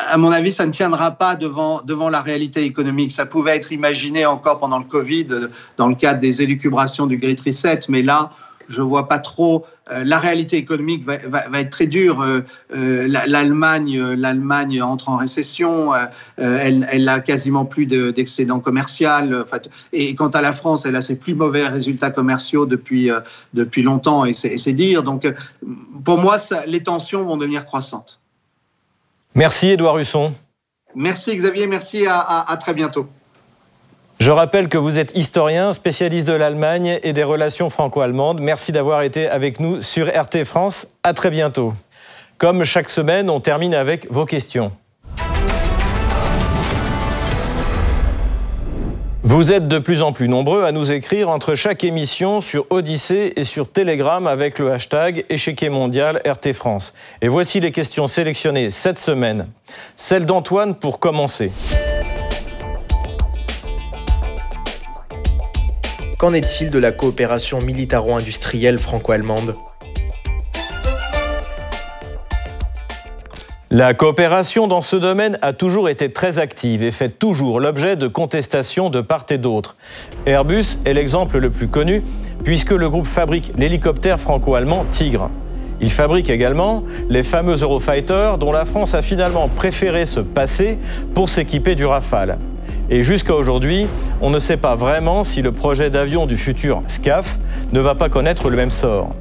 à 0.09 0.17
mon 0.17 0.31
avis, 0.31 0.51
ça 0.51 0.65
ne 0.65 0.71
tiendra 0.71 1.11
pas 1.11 1.35
devant, 1.35 1.81
devant 1.81 2.09
la 2.09 2.21
réalité 2.21 2.65
économique. 2.65 3.11
Ça 3.11 3.25
pouvait 3.25 3.55
être 3.55 3.71
imaginé 3.71 4.25
encore 4.25 4.59
pendant 4.59 4.77
le 4.77 4.85
Covid, 4.85 5.27
dans 5.77 5.87
le 5.87 5.95
cadre 5.95 6.19
des 6.19 6.41
élucubrations 6.41 7.07
du 7.07 7.17
Great 7.17 7.39
Reset, 7.39 7.81
mais 7.87 8.01
là, 8.01 8.31
je 8.69 8.81
vois 8.81 9.07
pas 9.07 9.19
trop. 9.19 9.65
Euh, 9.91 10.03
la 10.03 10.19
réalité 10.19 10.57
économique 10.57 11.03
va, 11.03 11.17
va, 11.27 11.49
va 11.49 11.59
être 11.59 11.71
très 11.71 11.87
dure. 11.87 12.21
Euh, 12.21 12.41
euh, 12.73 13.07
L'Allemagne, 13.07 13.99
l'Allemagne 14.13 14.81
entre 14.81 15.09
en 15.09 15.17
récession. 15.17 15.91
elle, 16.37 16.87
elle 16.91 17.09
a 17.09 17.19
quasiment 17.19 17.65
plus 17.65 17.85
d'excédent 17.87 18.59
commercial. 18.59 19.45
Et 19.91 20.15
quant 20.15 20.29
à 20.29 20.41
la 20.41 20.53
France, 20.53 20.85
elle 20.85 20.95
a 20.95 21.01
ses 21.01 21.17
plus 21.17 21.33
mauvais 21.33 21.67
résultats 21.67 22.11
commerciaux 22.11 22.65
depuis 22.65 23.09
depuis 23.53 23.81
longtemps. 23.81 24.25
Et 24.25 24.33
c'est 24.33 24.73
dire. 24.73 25.03
Donc, 25.03 25.27
pour 26.05 26.17
moi, 26.17 26.37
ça, 26.37 26.65
les 26.65 26.83
tensions 26.83 27.23
vont 27.23 27.37
devenir 27.37 27.65
croissantes. 27.65 28.19
Merci, 29.33 29.69
Édouard 29.69 29.97
Husson. 29.97 30.33
Merci, 30.95 31.35
Xavier. 31.35 31.67
Merci. 31.67 32.05
à, 32.05 32.19
à, 32.19 32.51
à 32.51 32.57
très 32.57 32.73
bientôt. 32.73 33.07
Je 34.19 34.31
rappelle 34.31 34.67
que 34.67 34.77
vous 34.77 34.99
êtes 34.99 35.15
historien, 35.15 35.71
spécialiste 35.71 36.27
de 36.27 36.33
l'Allemagne 36.33 36.99
et 37.03 37.13
des 37.13 37.23
relations 37.23 37.69
franco-allemandes. 37.69 38.41
Merci 38.41 38.73
d'avoir 38.73 39.01
été 39.01 39.29
avec 39.29 39.61
nous 39.61 39.81
sur 39.81 40.07
RT 40.07 40.43
France. 40.43 40.87
À 41.03 41.13
très 41.13 41.29
bientôt. 41.29 41.73
Comme 42.37 42.65
chaque 42.65 42.89
semaine, 42.89 43.29
on 43.29 43.39
termine 43.39 43.73
avec 43.73 44.11
vos 44.11 44.25
questions. 44.25 44.73
Vous 49.23 49.53
êtes 49.53 49.69
de 49.69 49.79
plus 49.79 50.01
en 50.01 50.11
plus 50.11 50.27
nombreux 50.27 50.65
à 50.65 50.73
nous 50.73 50.91
écrire 50.91 51.29
entre 51.29 51.55
chaque 51.55 51.85
émission 51.85 52.41
sur 52.41 52.65
Odyssée 52.71 53.31
et 53.37 53.45
sur 53.45 53.71
Telegram 53.71 54.27
avec 54.27 54.59
le 54.59 54.73
hashtag 54.73 55.23
échiquier 55.29 55.69
mondial 55.69 56.21
RT 56.25 56.51
France. 56.51 56.93
Et 57.21 57.29
voici 57.29 57.61
les 57.61 57.71
questions 57.71 58.07
sélectionnées 58.07 58.69
cette 58.69 58.99
semaine. 58.99 59.47
Celle 59.95 60.25
d'Antoine 60.25 60.75
pour 60.75 60.99
commencer. 60.99 61.51
Qu'en 66.19 66.33
est-il 66.33 66.69
de 66.69 66.79
la 66.79 66.91
coopération 66.91 67.59
militaro-industrielle 67.59 68.77
franco-allemande? 68.77 69.55
La 73.71 73.93
coopération 73.93 74.67
dans 74.67 74.81
ce 74.81 74.97
domaine 74.97 75.39
a 75.41 75.53
toujours 75.53 75.87
été 75.87 76.11
très 76.11 76.37
active 76.37 76.83
et 76.83 76.91
fait 76.91 77.07
toujours 77.07 77.61
l'objet 77.61 77.95
de 77.95 78.09
contestations 78.09 78.89
de 78.89 78.99
part 78.99 79.27
et 79.29 79.37
d'autre. 79.37 79.77
Airbus 80.25 80.79
est 80.83 80.93
l'exemple 80.93 81.37
le 81.37 81.49
plus 81.51 81.69
connu 81.69 82.03
puisque 82.43 82.71
le 82.71 82.89
groupe 82.89 83.07
fabrique 83.07 83.53
l'hélicoptère 83.57 84.19
franco-allemand 84.19 84.87
Tigre. 84.91 85.29
Il 85.79 85.89
fabrique 85.89 86.29
également 86.29 86.83
les 87.07 87.23
fameux 87.23 87.61
Eurofighter 87.61 88.33
dont 88.37 88.51
la 88.51 88.65
France 88.65 88.93
a 88.93 89.01
finalement 89.01 89.47
préféré 89.47 90.05
se 90.05 90.19
passer 90.19 90.79
pour 91.13 91.29
s'équiper 91.29 91.75
du 91.75 91.85
Rafale. 91.85 92.39
Et 92.89 93.03
jusqu'à 93.03 93.35
aujourd'hui, 93.35 93.87
on 94.21 94.29
ne 94.29 94.39
sait 94.39 94.57
pas 94.57 94.75
vraiment 94.75 95.23
si 95.23 95.41
le 95.41 95.51
projet 95.51 95.89
d'avion 95.89 96.25
du 96.25 96.37
futur 96.37 96.81
SCAF 96.87 97.39
ne 97.71 97.79
va 97.79 97.95
pas 97.95 98.09
connaître 98.09 98.49
le 98.49 98.57
même 98.57 98.71
sort. 98.71 99.15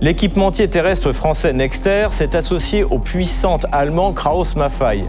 L'équipementier 0.00 0.68
terrestre 0.68 1.12
français 1.12 1.52
Nexter 1.52 2.08
s'est 2.10 2.36
associé 2.36 2.84
au 2.84 2.98
puissant 2.98 3.58
allemand 3.72 4.12
Krauss 4.12 4.54
Maffei. 4.54 5.02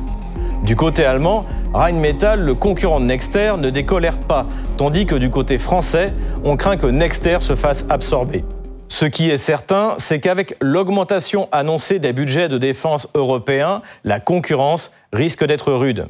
Du 0.64 0.76
côté 0.76 1.06
allemand, 1.06 1.46
Rheinmetall, 1.74 2.42
le 2.42 2.56
concurrent 2.56 3.00
de 3.00 3.06
Nexter, 3.06 3.54
ne 3.60 3.70
décolère 3.70 4.18
pas, 4.18 4.46
tandis 4.78 5.06
que 5.06 5.16
du 5.16 5.30
côté 5.30 5.58
français, 5.58 6.14
on 6.44 6.58
craint 6.58 6.78
que 6.78 6.88
Nexter 6.88 7.38
se 7.42 7.56
fasse 7.56 7.86
absorber. 7.90 8.44
Ce 8.88 9.06
qui 9.06 9.30
est 9.30 9.38
certain, 9.38 9.94
c'est 9.98 10.20
qu'avec 10.20 10.56
l'augmentation 10.60 11.48
annoncée 11.52 12.00
des 12.00 12.12
budgets 12.12 12.50
de 12.50 12.58
défense 12.58 13.08
européens, 13.14 13.84
la 14.04 14.20
concurrence 14.20 14.92
risque 15.14 15.46
d'être 15.46 15.72
rude. 15.72 16.08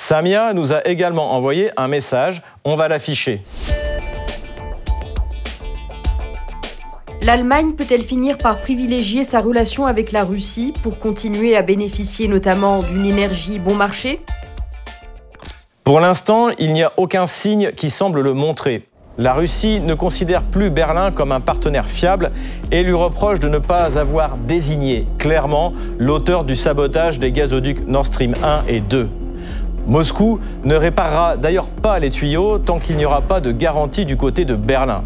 Samia 0.00 0.54
nous 0.54 0.72
a 0.72 0.86
également 0.86 1.32
envoyé 1.32 1.72
un 1.76 1.88
message, 1.88 2.40
on 2.64 2.76
va 2.76 2.86
l'afficher. 2.86 3.42
L'Allemagne 7.26 7.72
peut-elle 7.72 8.04
finir 8.04 8.38
par 8.38 8.60
privilégier 8.60 9.24
sa 9.24 9.40
relation 9.40 9.86
avec 9.86 10.12
la 10.12 10.22
Russie 10.22 10.72
pour 10.84 11.00
continuer 11.00 11.56
à 11.56 11.62
bénéficier 11.62 12.28
notamment 12.28 12.78
d'une 12.78 13.06
énergie 13.06 13.58
bon 13.58 13.74
marché? 13.74 14.20
Pour 15.82 15.98
l'instant, 15.98 16.50
il 16.60 16.72
n'y 16.72 16.84
a 16.84 16.92
aucun 16.96 17.26
signe 17.26 17.72
qui 17.72 17.90
semble 17.90 18.20
le 18.20 18.34
montrer. 18.34 18.86
La 19.18 19.34
Russie 19.34 19.80
ne 19.80 19.94
considère 19.94 20.42
plus 20.42 20.70
Berlin 20.70 21.10
comme 21.10 21.32
un 21.32 21.40
partenaire 21.40 21.88
fiable 21.88 22.30
et 22.70 22.84
lui 22.84 22.94
reproche 22.94 23.40
de 23.40 23.48
ne 23.48 23.58
pas 23.58 23.98
avoir 23.98 24.36
désigné 24.36 25.08
clairement 25.18 25.72
l'auteur 25.98 26.44
du 26.44 26.54
sabotage 26.54 27.18
des 27.18 27.32
gazoducs 27.32 27.84
Nord 27.88 28.06
Stream 28.06 28.34
1 28.44 28.62
et 28.68 28.80
2. 28.80 29.08
Moscou 29.88 30.38
ne 30.64 30.74
réparera 30.74 31.38
d'ailleurs 31.38 31.70
pas 31.70 31.98
les 31.98 32.10
tuyaux 32.10 32.58
tant 32.58 32.78
qu'il 32.78 32.98
n'y 32.98 33.06
aura 33.06 33.22
pas 33.22 33.40
de 33.40 33.50
garantie 33.50 34.04
du 34.04 34.18
côté 34.18 34.44
de 34.44 34.54
Berlin. 34.54 35.02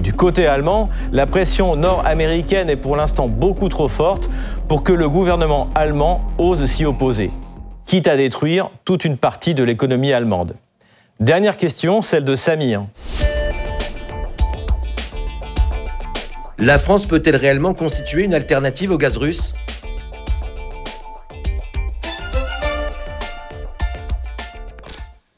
Du 0.00 0.14
côté 0.14 0.46
allemand, 0.46 0.88
la 1.12 1.26
pression 1.26 1.76
nord-américaine 1.76 2.70
est 2.70 2.76
pour 2.76 2.96
l'instant 2.96 3.28
beaucoup 3.28 3.68
trop 3.68 3.88
forte 3.88 4.30
pour 4.66 4.82
que 4.82 4.94
le 4.94 5.10
gouvernement 5.10 5.68
allemand 5.74 6.22
ose 6.38 6.64
s'y 6.64 6.86
opposer, 6.86 7.30
quitte 7.84 8.08
à 8.08 8.16
détruire 8.16 8.70
toute 8.86 9.04
une 9.04 9.18
partie 9.18 9.52
de 9.52 9.62
l'économie 9.62 10.14
allemande. 10.14 10.56
Dernière 11.20 11.58
question, 11.58 12.00
celle 12.00 12.24
de 12.24 12.34
Samir. 12.34 12.86
La 16.58 16.78
France 16.78 17.06
peut-elle 17.06 17.36
réellement 17.36 17.74
constituer 17.74 18.24
une 18.24 18.32
alternative 18.32 18.90
au 18.90 18.96
gaz 18.96 19.18
russe? 19.18 19.52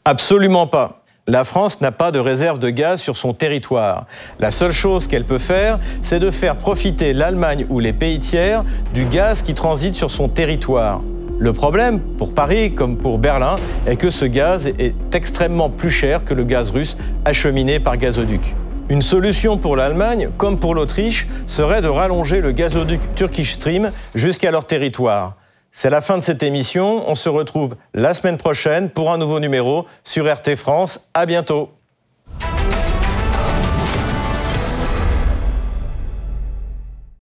Absolument 0.09 0.69
pas. 0.69 1.01
La 1.27 1.42
France 1.42 1.81
n'a 1.81 1.90
pas 1.90 2.12
de 2.12 2.21
réserve 2.21 2.61
de 2.61 2.71
gaz 2.71 3.01
sur 3.01 3.16
son 3.16 3.35
territoire. 3.35 4.07
La 4.38 4.53
seule 4.53 4.71
chose 4.71 5.09
qu'elle 5.09 5.25
peut 5.25 5.38
faire, 5.38 5.81
c'est 6.01 6.21
de 6.21 6.31
faire 6.31 6.55
profiter 6.55 7.12
l'Allemagne 7.12 7.66
ou 7.71 7.81
les 7.81 7.92
pays 7.92 8.21
tiers 8.21 8.62
du 8.95 9.05
gaz 9.07 9.42
qui 9.42 9.53
transite 9.53 9.97
sur 9.97 10.12
son 10.12 10.29
territoire. 10.29 11.01
Le 11.40 11.53
problème, 11.53 11.99
pour 11.99 12.35
Paris 12.35 12.73
comme 12.73 12.99
pour 12.99 13.19
Berlin, 13.19 13.57
est 13.88 13.97
que 13.97 14.11
ce 14.11 14.27
gaz 14.27 14.69
est 14.69 14.95
extrêmement 15.12 15.71
plus 15.71 15.90
cher 15.90 16.25
que 16.25 16.35
le 16.35 16.45
gaz 16.45 16.71
russe 16.71 16.97
acheminé 17.25 17.81
par 17.81 17.97
gazoduc. 17.97 18.55
Une 18.88 19.03
solution 19.03 19.59
pour 19.59 19.75
l'Allemagne, 19.75 20.31
comme 20.38 20.61
pour 20.61 20.77
l'Autriche, 20.77 21.27
serait 21.49 21.83
de 21.83 21.88
rallonger 21.88 22.40
le 22.40 22.53
gazoduc 22.53 23.01
Turkish 23.16 23.55
Stream 23.55 23.90
jusqu'à 24.14 24.53
leur 24.53 24.66
territoire. 24.66 25.35
C'est 25.79 25.91
la 25.91 26.01
fin 26.01 26.17
de 26.17 26.23
cette 26.23 26.43
émission. 26.43 27.07
On 27.07 27.15
se 27.15 27.29
retrouve 27.29 27.77
la 27.93 28.15
semaine 28.15 28.39
prochaine 28.39 28.89
pour 28.89 29.12
un 29.12 29.19
nouveau 29.19 29.41
numéro 29.41 29.87
sur 30.05 30.25
RT 30.25 30.57
France. 30.57 31.11
À 31.12 31.27
bientôt. 31.27 31.69